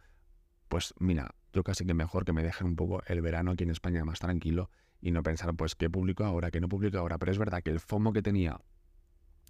Pues 0.69 0.93
mira, 0.99 1.35
yo 1.55 1.63
casi 1.63 1.87
que 1.87 1.95
mejor 1.95 2.27
que 2.27 2.35
me 2.35 2.43
dejen 2.43 2.67
un 2.67 2.77
poco 2.77 3.03
el 3.07 3.23
verano 3.23 3.53
aquí 3.53 3.65
en 3.65 3.71
España 3.71 4.05
más 4.05 4.19
tranquilo 4.19 4.71
y 5.01 5.13
no 5.13 5.23
pensar, 5.23 5.55
pues, 5.55 5.75
qué 5.75 5.89
publico 5.89 6.25
ahora, 6.25 6.51
qué 6.51 6.61
no 6.61 6.69
publico 6.69 6.99
ahora. 6.99 7.19
Pero 7.19 7.33
es 7.33 7.39
verdad 7.39 7.63
que 7.63 7.71
el 7.71 7.81
FOMO 7.81 8.13
que 8.13 8.23
tenía, 8.23 8.59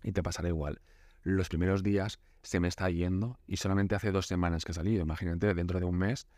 y 0.02 0.12
te 0.12 0.22
pasará 0.22 0.48
igual, 0.48 0.80
los 1.22 1.48
primeros 1.48 1.82
días 1.82 2.20
se 2.42 2.60
me 2.60 2.68
está 2.68 2.90
yendo 2.90 3.38
y 3.46 3.56
solamente 3.56 3.94
hace 3.94 4.12
dos 4.12 4.26
semanas 4.26 4.64
que 4.64 4.72
he 4.72 4.74
salido. 4.74 5.02
Imagínate, 5.02 5.54
dentro 5.54 5.80
de 5.80 5.86
un 5.86 5.96
mes, 5.96 6.28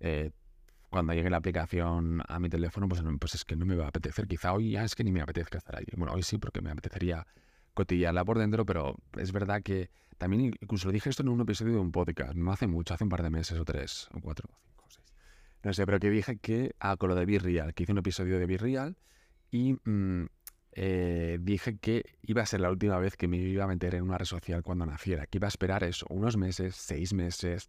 eh, 0.00 0.32
cuando 0.94 1.12
llegue 1.12 1.28
la 1.28 1.38
aplicación 1.38 2.22
a 2.28 2.38
mi 2.38 2.48
teléfono, 2.48 2.86
pues, 2.88 3.02
pues 3.18 3.34
es 3.34 3.44
que 3.44 3.56
no 3.56 3.66
me 3.66 3.74
va 3.74 3.86
a 3.86 3.88
apetecer. 3.88 4.28
Quizá 4.28 4.52
hoy 4.52 4.70
ya 4.70 4.84
es 4.84 4.94
que 4.94 5.02
ni 5.02 5.10
me 5.10 5.22
apetezca 5.22 5.58
estar 5.58 5.76
ahí. 5.76 5.86
Bueno, 5.96 6.14
hoy 6.14 6.22
sí, 6.22 6.38
porque 6.38 6.60
me 6.60 6.70
apetecería 6.70 7.26
cotillarla 7.74 8.24
por 8.24 8.38
dentro, 8.38 8.64
pero 8.64 8.94
es 9.18 9.32
verdad 9.32 9.60
que 9.60 9.90
también 10.18 10.54
incluso 10.60 10.86
lo 10.86 10.92
dije 10.92 11.10
esto 11.10 11.24
en 11.24 11.30
un 11.30 11.40
episodio 11.40 11.72
de 11.72 11.80
un 11.80 11.90
podcast, 11.90 12.36
no 12.36 12.52
hace 12.52 12.68
mucho, 12.68 12.94
hace 12.94 13.02
un 13.02 13.10
par 13.10 13.24
de 13.24 13.30
meses 13.30 13.58
o 13.58 13.64
tres, 13.64 14.08
o 14.14 14.20
cuatro, 14.20 14.48
o 14.52 14.56
cinco, 14.62 14.84
o 14.86 14.88
seis. 14.88 15.12
No 15.64 15.72
sé, 15.72 15.84
pero 15.84 15.98
que 15.98 16.10
dije 16.10 16.38
que, 16.38 16.76
ah, 16.78 16.96
con 16.96 17.08
lo 17.08 17.16
de 17.16 17.26
Virreal, 17.26 17.74
que 17.74 17.82
hice 17.82 17.90
un 17.90 17.98
episodio 17.98 18.38
de 18.38 18.46
Virreal 18.46 18.96
y 19.50 19.72
mm, 19.72 20.26
eh, 20.74 21.38
dije 21.40 21.76
que 21.78 22.04
iba 22.22 22.42
a 22.42 22.46
ser 22.46 22.60
la 22.60 22.70
última 22.70 23.00
vez 23.00 23.16
que 23.16 23.26
me 23.26 23.38
iba 23.38 23.64
a 23.64 23.66
meter 23.66 23.96
en 23.96 24.04
una 24.04 24.16
red 24.16 24.26
social 24.26 24.62
cuando 24.62 24.86
naciera, 24.86 25.26
que 25.26 25.38
iba 25.38 25.48
a 25.48 25.54
esperar 25.54 25.82
eso, 25.82 26.06
unos 26.08 26.36
meses, 26.36 26.76
seis 26.76 27.12
meses, 27.12 27.68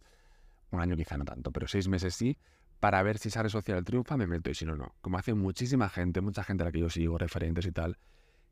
un 0.70 0.80
año 0.80 0.94
quizá 0.94 1.18
no 1.18 1.24
tanto, 1.24 1.50
pero 1.50 1.66
seis 1.66 1.88
meses 1.88 2.14
sí, 2.14 2.38
para 2.80 3.02
ver 3.02 3.18
si 3.18 3.28
esa 3.28 3.42
red 3.42 3.50
social 3.50 3.84
triunfa, 3.84 4.16
me 4.16 4.26
meto 4.26 4.50
y 4.50 4.54
si 4.54 4.64
no, 4.64 4.76
no. 4.76 4.94
Como 5.00 5.18
hace 5.18 5.34
muchísima 5.34 5.88
gente, 5.88 6.20
mucha 6.20 6.44
gente 6.44 6.62
a 6.62 6.66
la 6.66 6.72
que 6.72 6.80
yo 6.80 6.90
sigo, 6.90 7.18
referentes 7.18 7.66
y 7.66 7.72
tal, 7.72 7.98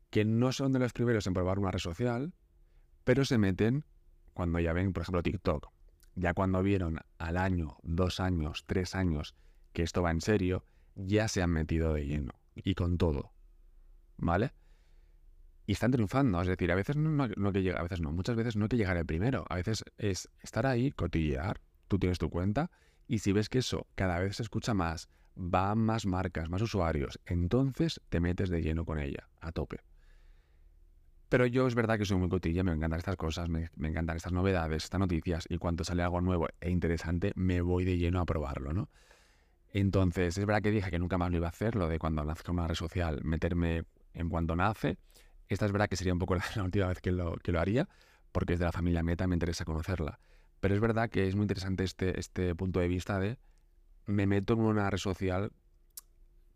que 0.09 0.25
no 0.25 0.51
son 0.51 0.71
de 0.71 0.79
los 0.79 0.93
primeros 0.93 1.27
en 1.27 1.33
probar 1.33 1.59
una 1.59 1.71
red 1.71 1.79
social, 1.79 2.33
pero 3.03 3.25
se 3.25 3.37
meten 3.37 3.85
cuando 4.33 4.59
ya 4.59 4.73
ven, 4.73 4.93
por 4.93 5.03
ejemplo, 5.03 5.23
TikTok. 5.23 5.69
Ya 6.15 6.33
cuando 6.33 6.63
vieron 6.63 6.99
al 7.17 7.37
año, 7.37 7.77
dos 7.83 8.19
años, 8.19 8.63
tres 8.65 8.95
años 8.95 9.35
que 9.73 9.83
esto 9.83 10.01
va 10.01 10.11
en 10.11 10.21
serio, 10.21 10.65
ya 10.95 11.27
se 11.27 11.41
han 11.41 11.51
metido 11.51 11.93
de 11.93 12.05
lleno 12.05 12.31
y 12.55 12.75
con 12.75 12.97
todo. 12.97 13.31
¿Vale? 14.17 14.53
Y 15.67 15.73
están 15.73 15.91
triunfando. 15.91 16.41
Es 16.41 16.47
decir, 16.47 16.71
a 16.71 16.75
veces 16.75 16.95
no, 16.95 17.27
no 17.27 17.51
que 17.51 17.61
llega, 17.61 17.79
a 17.79 17.83
veces 17.83 17.99
no, 17.99 18.11
muchas 18.11 18.35
veces 18.35 18.55
no 18.55 18.65
hay 18.65 18.69
que 18.69 18.77
llegar 18.77 18.97
el 18.97 19.05
primero. 19.05 19.45
A 19.49 19.55
veces 19.55 19.83
es 19.97 20.29
estar 20.41 20.65
ahí, 20.65 20.91
cotillear, 20.91 21.59
tú 21.87 21.99
tienes 21.99 22.17
tu 22.17 22.29
cuenta, 22.29 22.71
y 23.07 23.19
si 23.19 23.31
ves 23.31 23.49
que 23.49 23.59
eso 23.59 23.87
cada 23.95 24.19
vez 24.19 24.37
se 24.37 24.43
escucha 24.43 24.73
más, 24.73 25.09
van 25.35 25.79
más 25.79 26.05
marcas, 26.05 26.49
más 26.49 26.61
usuarios, 26.61 27.19
entonces 27.25 28.01
te 28.09 28.19
metes 28.19 28.49
de 28.49 28.61
lleno 28.61 28.85
con 28.85 28.99
ella, 28.99 29.29
a 29.41 29.51
tope. 29.51 29.81
Pero 31.29 31.45
yo 31.47 31.67
es 31.67 31.75
verdad 31.75 31.97
que 31.97 32.05
soy 32.05 32.17
muy 32.17 32.29
cotilla, 32.29 32.63
me 32.63 32.71
encantan 32.71 32.99
estas 32.99 33.15
cosas, 33.15 33.49
me, 33.49 33.69
encantan 33.81 34.15
estas 34.15 34.31
novedades, 34.31 34.83
estas 34.83 34.99
noticias, 34.99 35.45
y 35.49 35.57
cuando 35.57 35.83
sale 35.83 36.03
algo 36.03 36.21
nuevo 36.21 36.47
e 36.61 36.69
interesante, 36.69 37.31
me 37.35 37.61
voy 37.61 37.83
de 37.83 37.97
lleno 37.97 38.21
a 38.21 38.25
probarlo, 38.25 38.73
¿no? 38.73 38.89
Entonces, 39.73 40.37
es 40.37 40.45
verdad 40.45 40.61
que 40.61 40.71
dije 40.71 40.89
que 40.89 40.99
nunca 40.99 41.17
más 41.17 41.31
lo 41.31 41.37
iba 41.37 41.47
a 41.47 41.49
hacer, 41.49 41.75
lo 41.75 41.89
de 41.89 41.99
cuando 41.99 42.23
nazca 42.23 42.51
una 42.51 42.67
red 42.67 42.75
social, 42.75 43.21
meterme 43.23 43.83
en 44.13 44.29
cuanto 44.29 44.55
nace. 44.55 44.97
Esta 45.49 45.65
es 45.65 45.71
verdad 45.71 45.89
que 45.89 45.97
sería 45.97 46.13
un 46.13 46.19
poco 46.19 46.35
la, 46.55 46.63
última 46.63 46.87
vez 46.87 47.01
que 47.01 47.11
lo, 47.11 47.35
que 47.37 47.51
lo 47.51 47.59
haría, 47.59 47.89
porque 48.31 48.53
es 48.53 48.59
de 48.59 48.65
la 48.65 48.71
familia 48.71 49.03
Meta, 49.03 49.27
me 49.27 49.35
interesa 49.35 49.65
conocerla. 49.65 50.19
Pero 50.65 50.73
es 50.73 50.81
verdad 50.81 51.11
que 51.11 51.27
es 51.27 51.35
muy 51.35 51.43
interesante 51.43 51.83
este, 51.83 52.19
este 52.19 52.55
punto 52.55 52.79
de 52.79 52.87
vista 52.87 53.19
de 53.19 53.37
me 54.07 54.25
meto 54.25 54.53
en 54.53 54.61
una 54.61 54.89
red 54.89 54.97
social 54.97 55.51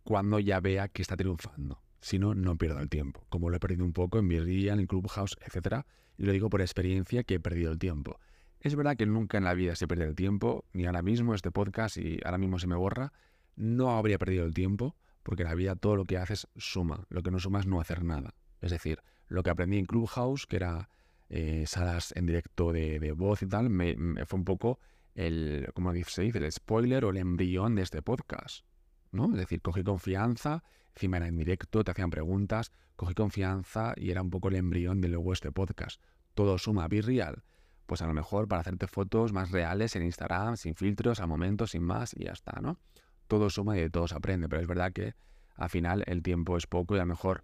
cuando 0.02 0.39
ya 0.39 0.60
vea 0.60 0.88
que 0.88 1.04
está 1.04 1.15
triunfando. 1.15 1.84
Si 2.02 2.17
no, 2.17 2.34
no 2.34 2.58
pierdo 2.58 2.80
el 2.80 2.89
tiempo. 2.89 3.24
Como 3.30 3.52
lo 3.52 3.58
he 3.58 3.60
perdido 3.60 3.86
un 3.86 3.93
poco 3.93 4.17
en 4.17 4.28
Virreal, 4.28 4.80
en 4.80 4.88
Clubhouse, 4.88 5.38
etc. 5.45 5.86
Y 6.17 6.24
lo 6.24 6.32
digo 6.32 6.50
por 6.50 6.62
experiencia 6.62 7.24
que 7.24 7.36
he 7.36 7.39
perdido 7.39 7.72
el 7.72 7.78
tiempo. 7.78 8.19
Es 8.62 8.76
verdad 8.76 8.98
que 8.98 9.06
nunca 9.06 9.38
en 9.38 9.43
la 9.43 9.54
vida 9.54 9.76
se 9.76 9.88
pierde 9.88 10.06
el 10.06 10.15
tiempo, 10.15 10.65
ni 10.74 10.88
ahora 10.88 11.04
mismo 11.04 11.36
este 11.36 11.52
podcast 11.52 11.98
y 11.98 12.17
ahora 12.26 12.39
mismo 12.39 12.58
se 12.58 12.65
me 12.65 12.76
borra. 12.76 13.13
No 13.56 13.91
habría 13.91 14.17
perdido 14.17 14.43
el 14.43 14.56
tiempo, 14.56 14.95
porque 15.22 15.43
en 15.43 15.50
la 15.50 15.54
vida 15.54 15.76
todo 15.76 15.95
lo 15.95 16.06
que 16.06 16.17
haces 16.17 16.48
suma. 16.56 17.06
Lo 17.10 17.22
que 17.22 17.30
no 17.30 17.38
suma 17.38 17.60
es 17.60 17.67
no 17.67 17.80
hacer 17.80 18.04
nada. 18.04 18.34
Es 18.60 18.72
decir, 18.72 19.04
lo 19.28 19.43
que 19.43 19.52
aprendí 19.52 19.78
en 19.78 19.86
Clubhouse, 19.86 20.48
que 20.48 20.56
era 20.56 20.89
eh, 21.29 21.65
salas 21.67 22.11
en 22.15 22.25
directo 22.25 22.73
de, 22.73 23.11
voz 23.15 23.43
y 23.43 23.47
tal, 23.47 23.69
me, 23.69 23.95
fue 24.25 24.39
un 24.39 24.45
poco 24.45 24.79
el, 25.13 25.69
como 25.75 25.93
se 25.93 26.23
dice, 26.23 26.39
el 26.39 26.51
spoiler 26.51 27.05
o 27.05 27.11
el 27.11 27.17
embrión 27.17 27.75
de 27.75 27.83
este 27.83 28.01
podcast. 28.01 28.65
¿no? 29.11 29.25
Es 29.31 29.37
decir, 29.37 29.61
cogí 29.61 29.83
confianza, 29.83 30.63
encima 30.95 31.17
era 31.17 31.27
en 31.27 31.37
directo, 31.37 31.83
te 31.83 31.91
hacían 31.91 32.09
preguntas, 32.09 32.71
cogí 32.95 33.13
confianza 33.13 33.93
y 33.95 34.11
era 34.11 34.21
un 34.21 34.29
poco 34.29 34.49
el 34.49 34.55
embrión 34.55 35.01
de 35.01 35.09
luego 35.09 35.33
este 35.33 35.51
podcast. 35.51 36.01
Todo 36.33 36.57
suma, 36.57 36.87
be 36.87 37.01
real. 37.01 37.43
Pues 37.85 38.01
a 38.01 38.07
lo 38.07 38.13
mejor 38.13 38.47
para 38.47 38.61
hacerte 38.61 38.87
fotos 38.87 39.31
más 39.31 39.51
reales 39.51 39.95
en 39.95 40.03
Instagram, 40.03 40.57
sin 40.57 40.75
filtros, 40.75 41.19
al 41.19 41.27
momento, 41.27 41.67
sin 41.67 41.83
más, 41.83 42.13
y 42.15 42.25
ya 42.25 42.31
está, 42.31 42.59
¿no? 42.61 42.79
Todo 43.27 43.49
suma 43.49 43.77
y 43.77 43.81
de 43.81 43.89
todo 43.89 44.07
se 44.07 44.15
aprende, 44.15 44.47
pero 44.47 44.61
es 44.61 44.67
verdad 44.67 44.93
que 44.93 45.15
al 45.55 45.69
final 45.69 46.03
el 46.07 46.23
tiempo 46.23 46.57
es 46.57 46.67
poco 46.67 46.95
y 46.95 46.99
a 46.99 47.01
lo 47.01 47.07
mejor, 47.07 47.43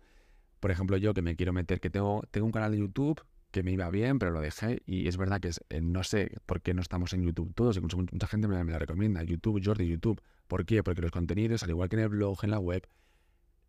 por 0.60 0.72
ejemplo, 0.72 0.98
yo 0.98 1.14
que 1.14 1.22
me 1.22 1.36
quiero 1.36 1.54
meter, 1.54 1.80
que 1.80 1.90
tengo, 1.90 2.24
tengo 2.32 2.46
un 2.46 2.52
canal 2.52 2.72
de 2.72 2.80
YouTube 2.80 3.22
que 3.56 3.64
me 3.64 3.72
iba 3.72 3.90
bien, 3.90 4.20
pero 4.20 4.32
lo 4.32 4.42
dejé 4.42 4.82
y 4.86 5.08
es 5.08 5.16
verdad 5.16 5.40
que 5.40 5.50
eh, 5.70 5.80
no 5.80 6.04
sé 6.04 6.30
por 6.46 6.62
qué 6.62 6.74
no 6.74 6.82
estamos 6.82 7.14
en 7.14 7.24
YouTube 7.24 7.54
todos, 7.56 7.78
incluso 7.78 7.96
mucha 8.00 8.28
gente 8.28 8.50
me, 8.50 8.62
la 8.66 8.80
recomienda, 8.80 9.24
YouTube, 9.24 9.62
Jordi, 9.64 9.88
YouTube. 9.88 10.22
¿Por 10.50 10.66
qué? 10.66 10.84
Porque 10.84 11.02
los 11.02 11.12
contenidos, 11.12 11.64
al 11.64 11.70
igual 11.70 11.88
que 11.88 11.96
en 11.96 12.02
el 12.02 12.10
blog, 12.10 12.44
en 12.44 12.52
la 12.52 12.60
web, 12.60 12.86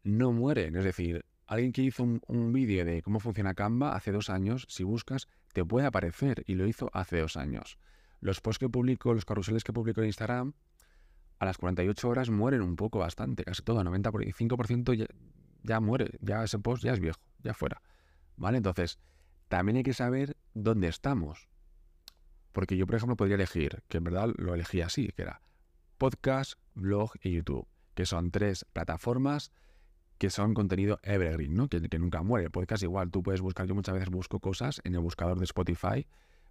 no 0.03 0.33
mueren. 0.33 0.75
Es 0.75 0.83
decir, 0.83 1.25
alguien 1.47 1.71
que 1.71 1.83
hizo 1.83 2.03
un, 2.03 2.53
vídeo 2.53 2.85
de 2.85 3.01
cómo 3.01 3.21
funciona 3.21 3.55
Canva 3.55 3.95
hace 3.95 4.11
dos 4.11 4.29
años, 4.29 4.67
si 4.69 4.83
buscas, 4.83 5.29
te 5.53 5.65
puede 5.65 5.87
aparecer 5.87 6.43
y 6.49 6.57
lo 6.57 6.67
hizo 6.67 6.91
hace 6.93 7.21
dos 7.21 7.37
años. 7.37 7.79
Los 8.21 8.41
posts 8.41 8.59
que 8.59 8.69
publico, 8.69 9.15
los 9.15 9.25
carruseles 9.25 9.63
que 9.63 9.73
publico 9.73 10.01
en 10.01 10.09
Instagram, 10.09 10.55
a 11.39 11.45
las 11.45 11.59
48 11.59 12.09
horas 12.09 12.29
mueren 12.29 12.63
un 12.63 12.75
poco 12.75 12.99
bastante, 12.99 13.45
casi 13.45 13.63
todo, 13.63 13.85
95% 13.85 14.95
ya, 14.95 15.07
ya 15.63 15.79
muere, 15.79 16.11
ya 16.21 16.43
ese 16.43 16.59
post 16.59 16.83
ya 16.83 16.93
es 16.93 16.99
viejo, 16.99 17.21
ya 17.45 17.55
fuera. 17.55 17.81
¿Vale? 18.37 18.57
Entonces, 18.57 18.99
también 19.49 19.77
hay 19.77 19.83
que 19.83 19.95
saber 19.95 20.37
dónde 20.55 20.89
estamos. 20.89 21.49
Porque 22.53 22.77
yo, 22.77 22.87
por 22.87 22.97
ejemplo, 22.97 23.17
podría 23.17 23.37
elegir, 23.37 23.83
que 23.89 23.99
en 23.99 24.05
verdad 24.05 24.31
lo 24.37 24.55
elegí 24.55 24.81
así, 24.81 25.09
que 25.09 25.23
era 25.23 25.43
podcast, 25.99 26.55
blog 26.75 27.13
y 27.23 27.33
YouTube, 27.33 27.67
que 27.95 28.07
son 28.07 28.31
tres 28.31 28.65
plataformas 28.73 29.53
que 30.19 30.31
son 30.31 30.55
contenido 30.55 30.99
evergreen, 31.03 31.55
¿no? 31.55 31.69
Que, 31.69 31.81
que 31.81 31.99
nunca 31.99 32.23
muere. 32.23 32.47
El 32.47 32.51
podcast 32.51 32.83
igual, 32.83 33.11
tú 33.11 33.23
puedes 33.23 33.41
buscar, 33.41 33.67
yo 33.67 33.75
muchas 33.75 33.95
veces 33.95 34.09
busco 34.09 34.41
cosas 34.41 34.81
en 34.85 34.95
el 34.95 35.01
buscador 35.01 35.39
de 35.39 35.45
Spotify, 35.45 36.07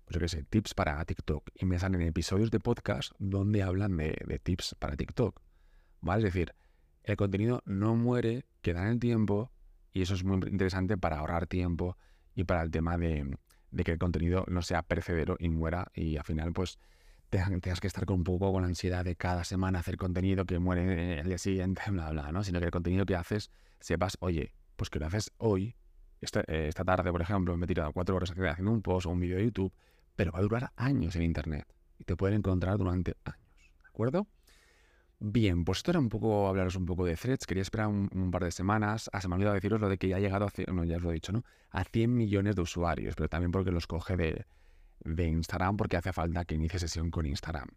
pues 0.05 0.13
yo 0.13 0.19
qué 0.19 0.27
sé, 0.27 0.43
tips 0.43 0.75
para 0.75 1.03
TikTok, 1.03 1.49
y 1.55 1.65
me 1.65 1.79
salen 1.79 2.01
episodios 2.01 2.51
de 2.51 2.59
podcast 2.59 3.13
donde 3.17 3.63
hablan 3.63 3.97
de, 3.97 4.15
de 4.27 4.39
tips 4.39 4.75
para 4.77 4.95
TikTok, 4.95 5.41
¿vale? 6.01 6.19
Es 6.19 6.33
decir, 6.33 6.53
el 7.03 7.15
contenido 7.17 7.61
no 7.65 7.95
muere, 7.95 8.45
queda 8.61 8.83
en 8.83 8.89
el 8.89 8.99
tiempo, 8.99 9.51
y 9.93 10.03
eso 10.03 10.13
es 10.13 10.23
muy 10.23 10.35
interesante 10.47 10.97
para 10.97 11.17
ahorrar 11.17 11.47
tiempo 11.47 11.97
y 12.35 12.43
para 12.43 12.61
el 12.61 12.71
tema 12.71 12.97
de, 12.97 13.37
que 13.83 13.91
el 13.91 13.97
contenido 13.97 14.45
no 14.47 14.61
sea 14.61 14.83
percedero 14.83 15.37
y 15.39 15.49
muera 15.49 15.87
y 15.93 16.17
al 16.17 16.23
final 16.23 16.53
pues 16.53 16.77
tengas 17.29 17.79
que 17.81 17.87
estar 17.87 18.05
con 18.05 18.17
un 18.17 18.23
poco 18.23 18.51
con 18.51 18.61
la 18.61 18.67
ansiedad 18.67 19.03
de 19.03 19.15
cada 19.15 19.43
semana 19.43 19.79
hacer 19.79 19.97
contenido 19.97 20.45
que 20.45 20.59
muere 20.59 21.19
el 21.19 21.27
día 21.27 21.37
siguiente, 21.37 21.81
bla, 21.91 22.11
bla, 22.11 22.31
¿no? 22.31 22.43
Sino 22.43 22.59
que 22.59 22.65
el 22.65 22.71
contenido 22.71 23.05
que 23.05 23.15
haces 23.15 23.51
sepas, 23.79 24.17
oye, 24.19 24.53
pues 24.75 24.89
que 24.89 24.99
lo 24.99 25.07
haces 25.07 25.31
hoy, 25.37 25.75
esta, 26.21 26.41
esta 26.41 26.83
tarde, 26.83 27.11
por 27.11 27.21
ejemplo, 27.21 27.55
me 27.57 27.65
he 27.65 27.67
tirado 27.67 27.91
cuatro 27.91 28.15
horas 28.15 28.31
haciendo 28.31 28.71
un 28.71 28.81
post 28.81 29.07
o 29.07 29.09
un 29.09 29.19
vídeo 29.19 29.37
de 29.37 29.45
YouTube, 29.45 29.73
pero 30.15 30.31
va 30.31 30.39
a 30.39 30.41
durar 30.43 30.71
años 30.75 31.15
en 31.15 31.23
Internet 31.23 31.67
y 31.97 32.03
te 32.03 32.15
pueden 32.15 32.37
encontrar 32.37 32.77
durante 32.77 33.15
años, 33.25 33.71
¿de 33.81 33.87
acuerdo? 33.87 34.27
Bien, 35.19 35.63
pues 35.63 35.79
esto 35.79 35.91
era 35.91 35.99
un 35.99 36.09
poco 36.09 36.47
hablaros 36.47 36.75
un 36.75 36.85
poco 36.85 37.05
de 37.05 37.15
threads. 37.15 37.45
Quería 37.45 37.61
esperar 37.61 37.87
un, 37.87 38.31
par 38.31 38.43
de 38.43 38.51
semanas. 38.51 39.09
Ah, 39.13 39.21
se 39.21 39.27
me 39.27 39.33
ha 39.33 39.37
olvidado 39.37 39.55
deciros 39.55 39.79
lo 39.79 39.89
de 39.89 39.97
que 39.97 40.09
ya 40.09 40.17
ha 40.17 40.19
llegado 40.19 40.45
a, 40.45 40.71
no, 40.71 40.83
ya 40.83 40.99
lo 40.99 41.11
he 41.11 41.13
dicho, 41.13 41.31
¿no? 41.31 41.43
A 41.71 41.83
100 41.83 42.15
millones 42.15 42.55
de 42.55 42.61
usuarios, 42.61 43.15
pero 43.15 43.29
también 43.29 43.51
porque 43.51 43.71
los 43.71 43.87
coge 43.87 44.17
de, 44.17 44.45
de 45.03 45.27
Instagram 45.27 45.77
porque 45.77 45.97
hace 45.97 46.11
falta 46.11 46.45
que 46.45 46.55
inicie 46.55 46.79
sesión 46.79 47.11
con 47.11 47.25
Instagram. 47.25 47.69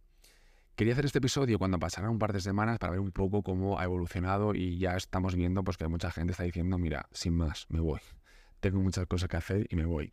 Quería 0.75 0.93
hacer 0.93 1.07
este 1.07 1.19
episodio 1.19 1.59
cuando 1.59 1.79
pasaran 1.79 2.11
un 2.11 2.19
par 2.19 2.33
de 2.33 2.41
semanas 2.41 2.79
para 2.79 2.93
ver 2.93 3.01
un 3.01 3.11
poco 3.11 3.43
cómo 3.43 3.81
ha 3.81 3.85
evolucionado 3.85 4.55
y 4.55 4.79
ya 4.79 4.97
estamos 4.97 5.35
viendo 5.35 5.65
pues 5.65 5.77
que 5.77 5.89
mucha 5.89 6.11
gente 6.11 6.33
está 6.33 6.45
diciendo, 6.45 6.79
mira, 6.79 7.09
sin 7.13 7.35
más, 7.35 7.67
me 7.69 7.81
voy. 7.81 8.01
Tengo 8.61 8.81
muchas 8.81 9.07
cosas 9.07 9.29
que 9.29 9.37
hacer 9.37 9.67
y 9.71 9.77
me 9.77 9.87
voy. 9.87 10.13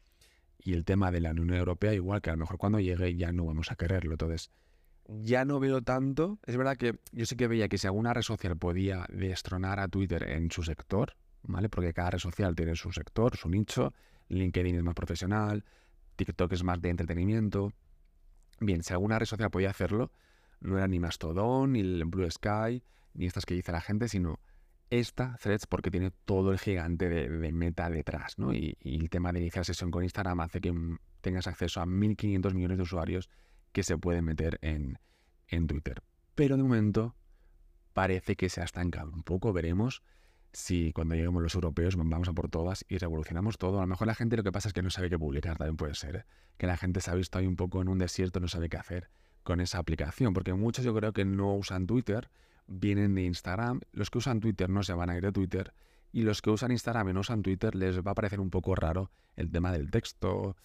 Y 0.58 0.74
el 0.74 0.84
tema 0.84 1.12
de 1.12 1.22
la 1.22 1.32
Unión 1.32 1.54
Europea, 1.54 1.94
igual 1.94 2.22
que 2.22 2.32
a 2.32 2.34
lo 2.34 2.40
mejor 2.40 2.58
cuando 2.58 2.80
llegue 2.80 3.16
ya 3.16 3.32
no 3.32 3.46
vamos 3.46 3.72
a 3.72 3.76
quererlo. 3.76 4.14
Entonces, 4.14 4.50
ya 5.08 5.46
no 5.46 5.60
veo 5.60 5.82
tanto. 5.82 6.40
Es 6.46 6.58
verdad 6.58 6.78
que 6.78 7.00
yo 7.12 7.26
sí 7.26 7.36
que 7.36 7.48
veía 7.48 7.68
que 7.68 7.78
si 7.78 7.88
alguna 7.88 8.14
red 8.14 8.22
social 8.22 8.58
podía 8.58 9.06
destronar 9.10 9.80
a 9.80 9.88
Twitter 9.88 10.24
en 10.30 10.52
su 10.52 10.64
sector, 10.64 11.16
¿vale? 11.44 11.70
Porque 11.70 11.94
cada 11.94 12.12
red 12.12 12.20
social 12.20 12.56
tiene 12.56 12.76
su 12.76 12.92
sector, 12.92 13.36
su 13.38 13.50
nicho. 13.50 13.94
LinkedIn 14.30 14.76
es 14.76 14.84
más 14.84 14.96
profesional, 14.96 15.64
TikTok 16.16 16.52
es 16.54 16.64
más 16.64 16.82
de 16.82 16.90
entretenimiento. 16.90 17.72
Bien, 18.60 18.82
si 18.84 18.94
alguna 18.94 19.20
red 19.20 19.26
social 19.26 19.52
podía 19.52 19.70
hacerlo, 19.70 20.12
no 20.62 20.78
era 20.78 20.88
ni 20.88 21.00
Mastodon, 21.00 21.74
ni 21.74 21.82
el 21.82 22.06
Blue 22.06 22.30
Sky, 22.30 22.82
ni 23.14 23.26
estas 23.26 23.46
que 23.46 23.54
dice 23.54 23.72
la 23.72 23.82
gente, 23.82 24.08
sino 24.08 24.40
esta 24.90 25.38
Threads 25.42 25.68
porque 25.68 25.92
tiene 25.92 26.12
todo 26.26 26.52
el 26.52 26.60
gigante 26.60 27.10
de, 27.10 27.52
meta 27.52 27.90
detrás, 27.90 28.38
¿no? 28.38 28.54
Y, 28.54 28.78
y, 28.80 29.00
el 29.00 29.10
tema 29.10 29.32
de 29.32 29.40
iniciar 29.40 29.66
sesión 29.66 29.92
con 29.92 30.04
Instagram 30.04 30.40
hace 30.40 30.62
que 30.62 30.74
tengas 31.22 31.48
acceso 31.48 31.82
a 31.82 31.86
1.500 31.86 32.54
millones 32.54 32.78
de 32.78 32.84
usuarios 32.84 33.30
que 33.76 33.84
se 33.84 33.98
puede 33.98 34.22
meter 34.22 34.58
en, 34.62 35.00
en 35.50 35.68
Twitter. 35.68 36.02
Pero 36.34 36.56
de 36.56 36.64
momento 36.64 37.14
parece 37.92 38.38
que 38.38 38.48
se 38.48 38.62
ha 38.62 38.64
estancado 38.64 39.12
un 39.12 39.22
poco. 39.22 39.52
Veremos 39.52 40.02
si 40.54 40.94
cuando 40.94 41.14
lleguemos 41.14 41.44
los 41.44 41.56
europeos 41.56 41.98
vamos 41.98 42.30
a 42.30 42.32
por 42.32 42.48
todas 42.48 42.86
y 42.88 43.00
revolucionamos 43.00 43.58
todo. 43.58 43.80
A 43.80 43.82
lo 43.82 43.88
mejor 43.88 44.08
la 44.08 44.16
gente 44.16 44.38
lo 44.38 44.44
que 44.44 44.54
pasa 44.54 44.70
es 44.70 44.74
que 44.74 44.82
no 44.82 44.90
sabe 44.90 45.10
qué 45.10 45.20
publicar, 45.20 45.58
también 45.58 45.76
puede 45.76 45.94
ser. 45.94 46.16
¿eh? 46.16 46.26
Que 46.58 46.68
la 46.68 46.78
gente 46.78 47.02
se 47.02 47.12
ha 47.12 47.16
visto 47.16 47.38
ahí 47.38 47.48
un 47.48 47.58
poco 47.58 47.82
en 47.82 47.90
un 47.90 47.98
desierto, 47.98 48.40
no 48.40 48.48
sabe 48.48 48.70
qué 48.70 48.78
hacer 48.78 49.10
con 49.44 49.60
esa 49.60 49.80
aplicación. 49.80 50.34
Porque 50.34 50.54
muchos 50.54 50.86
yo 50.86 50.96
creo 50.96 51.12
que 51.12 51.26
no 51.26 51.54
usan 51.54 51.86
Twitter, 51.86 52.30
vienen 52.68 53.14
de 53.14 53.24
Instagram. 53.24 53.82
Los 53.92 54.10
que 54.10 54.20
usan 54.20 54.40
Twitter 54.40 54.70
no 54.70 54.84
se 54.84 54.94
van 54.94 55.10
a 55.10 55.18
ir 55.18 55.22
de 55.22 55.34
Twitter. 55.34 55.74
Y 56.14 56.22
los 56.22 56.42
que 56.42 56.50
usan 56.50 56.72
Instagram 56.72 57.10
y 57.10 57.14
no 57.14 57.20
usan 57.20 57.44
Twitter 57.44 57.76
les 57.76 58.00
va 58.00 58.12
a 58.12 58.16
parecer 58.16 58.40
un 58.40 58.52
poco 58.52 58.74
raro 58.74 59.12
el 59.36 59.52
tema 59.52 59.74
del 59.74 59.92
texto. 59.92 60.56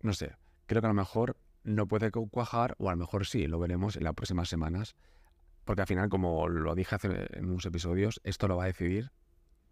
No 0.00 0.12
sé, 0.12 0.36
creo 0.66 0.80
que 0.80 0.86
a 0.86 0.90
lo 0.90 0.94
mejor 0.94 1.36
no 1.66 1.86
puede 1.86 2.10
cuajar, 2.10 2.76
o 2.78 2.88
a 2.88 2.92
lo 2.92 2.98
mejor 2.98 3.26
sí, 3.26 3.46
lo 3.46 3.58
veremos 3.58 3.96
en 3.96 4.04
las 4.04 4.14
próximas 4.14 4.48
semanas. 4.48 4.94
Porque 5.64 5.82
al 5.82 5.88
final, 5.88 6.08
como 6.08 6.48
lo 6.48 6.74
dije 6.74 6.94
hace 6.94 7.26
en 7.32 7.46
unos 7.46 7.66
episodios, 7.66 8.20
esto 8.22 8.46
lo 8.46 8.56
va 8.56 8.64
a 8.64 8.66
decidir 8.68 9.10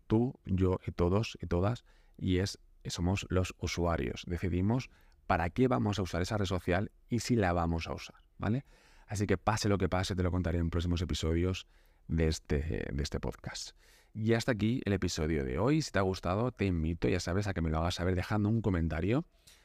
tú, 0.07 0.35
yo 0.45 0.81
y 0.87 0.91
todos 0.91 1.39
y 1.41 1.47
todas, 1.47 1.85
y 2.19 2.39
es 2.39 2.59
somos 2.85 3.27
los 3.31 3.55
usuarios. 3.59 4.25
Decidimos 4.27 4.91
para 5.27 5.49
qué 5.51 5.69
vamos 5.69 5.99
a 5.99 6.03
usar 6.03 6.21
esa 6.21 6.37
red 6.37 6.47
social 6.47 6.91
y 7.09 7.21
si 7.21 7.37
la 7.37 7.53
vamos 7.53 7.87
a 7.87 7.95
usar, 7.95 8.17
¿vale? 8.39 8.65
Así 9.07 9.27
que 9.27 9.39
pase 9.39 9.69
lo 9.69 9.79
que 9.79 9.89
pase, 9.89 10.15
te 10.15 10.23
lo 10.23 10.31
contaré 10.31 10.59
en 10.59 10.71
próximos 10.71 11.01
episodios 11.01 11.67
de 12.09 12.27
este, 12.27 12.89
de 12.93 13.03
este 13.03 13.21
podcast. 13.21 13.71
Y 14.13 14.35
hasta 14.35 14.53
aquí 14.53 14.81
el 14.85 14.93
episodio 14.93 15.45
de 15.45 15.59
hoy. 15.59 15.83
Si 15.83 15.91
te 15.91 15.99
ha 15.99 16.03
gustado, 16.03 16.53
te 16.53 16.67
invito, 16.67 17.09
ya 17.09 17.21
sabes, 17.21 17.47
a 17.47 17.55
que 17.55 17.61
me 17.61 17.71
lo 17.71 17.79
hagas 17.79 17.97
saber 17.97 18.15
dejando 18.15 18.49
un 18.49 18.63
comentario. 18.63 19.25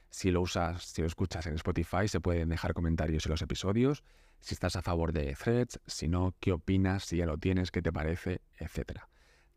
Si 0.09 0.31
lo 0.31 0.41
usas, 0.41 0.83
si 0.83 1.01
lo 1.01 1.07
escuchas 1.07 1.45
en 1.45 1.55
Spotify, 1.55 2.07
se 2.07 2.19
pueden 2.19 2.49
dejar 2.49 2.73
comentarios 2.73 3.25
en 3.25 3.31
los 3.31 3.41
episodios. 3.41 4.03
Si 4.39 4.53
estás 4.53 4.75
a 4.75 4.81
favor 4.81 5.13
de 5.13 5.35
Threads, 5.35 5.79
si 5.85 6.07
no, 6.07 6.35
qué 6.39 6.51
opinas, 6.51 7.03
si 7.03 7.17
ya 7.17 7.25
lo 7.25 7.37
tienes, 7.37 7.71
qué 7.71 7.81
te 7.81 7.91
parece, 7.91 8.41
etc. 8.57 9.01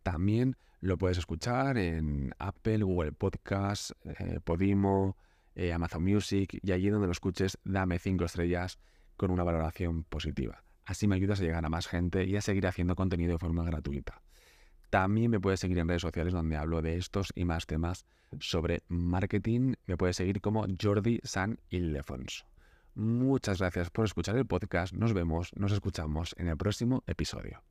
También 0.02 0.56
lo 0.80 0.98
puedes 0.98 1.18
escuchar 1.18 1.78
en 1.78 2.34
Apple, 2.38 2.82
Google 2.82 3.12
Podcasts, 3.12 3.94
eh, 4.04 4.40
Podimo, 4.42 5.16
eh, 5.54 5.72
Amazon 5.72 6.02
Music 6.02 6.58
y 6.62 6.72
allí 6.72 6.88
donde 6.90 7.06
lo 7.06 7.12
escuches, 7.12 7.58
dame 7.64 7.98
5 7.98 8.24
estrellas 8.24 8.78
con 9.16 9.30
una 9.30 9.44
valoración 9.44 10.04
positiva. 10.04 10.64
Así 10.84 11.06
me 11.06 11.14
ayudas 11.14 11.40
a 11.40 11.44
llegar 11.44 11.64
a 11.64 11.68
más 11.68 11.86
gente 11.86 12.24
y 12.24 12.36
a 12.36 12.40
seguir 12.40 12.66
haciendo 12.66 12.96
contenido 12.96 13.32
de 13.32 13.38
forma 13.38 13.64
gratuita. 13.64 14.22
También 14.92 15.30
me 15.30 15.40
puedes 15.40 15.58
seguir 15.58 15.78
en 15.78 15.88
redes 15.88 16.02
sociales 16.02 16.34
donde 16.34 16.54
hablo 16.54 16.82
de 16.82 16.98
estos 16.98 17.32
y 17.34 17.46
más 17.46 17.64
temas 17.64 18.04
sobre 18.40 18.82
marketing. 18.88 19.72
Me 19.86 19.96
puedes 19.96 20.16
seguir 20.16 20.42
como 20.42 20.66
Jordi 20.78 21.18
San 21.24 21.58
Ildefonso. 21.70 22.44
Muchas 22.94 23.60
gracias 23.60 23.88
por 23.88 24.04
escuchar 24.04 24.36
el 24.36 24.44
podcast. 24.44 24.92
Nos 24.92 25.14
vemos, 25.14 25.50
nos 25.56 25.72
escuchamos 25.72 26.34
en 26.36 26.48
el 26.48 26.58
próximo 26.58 27.04
episodio. 27.06 27.62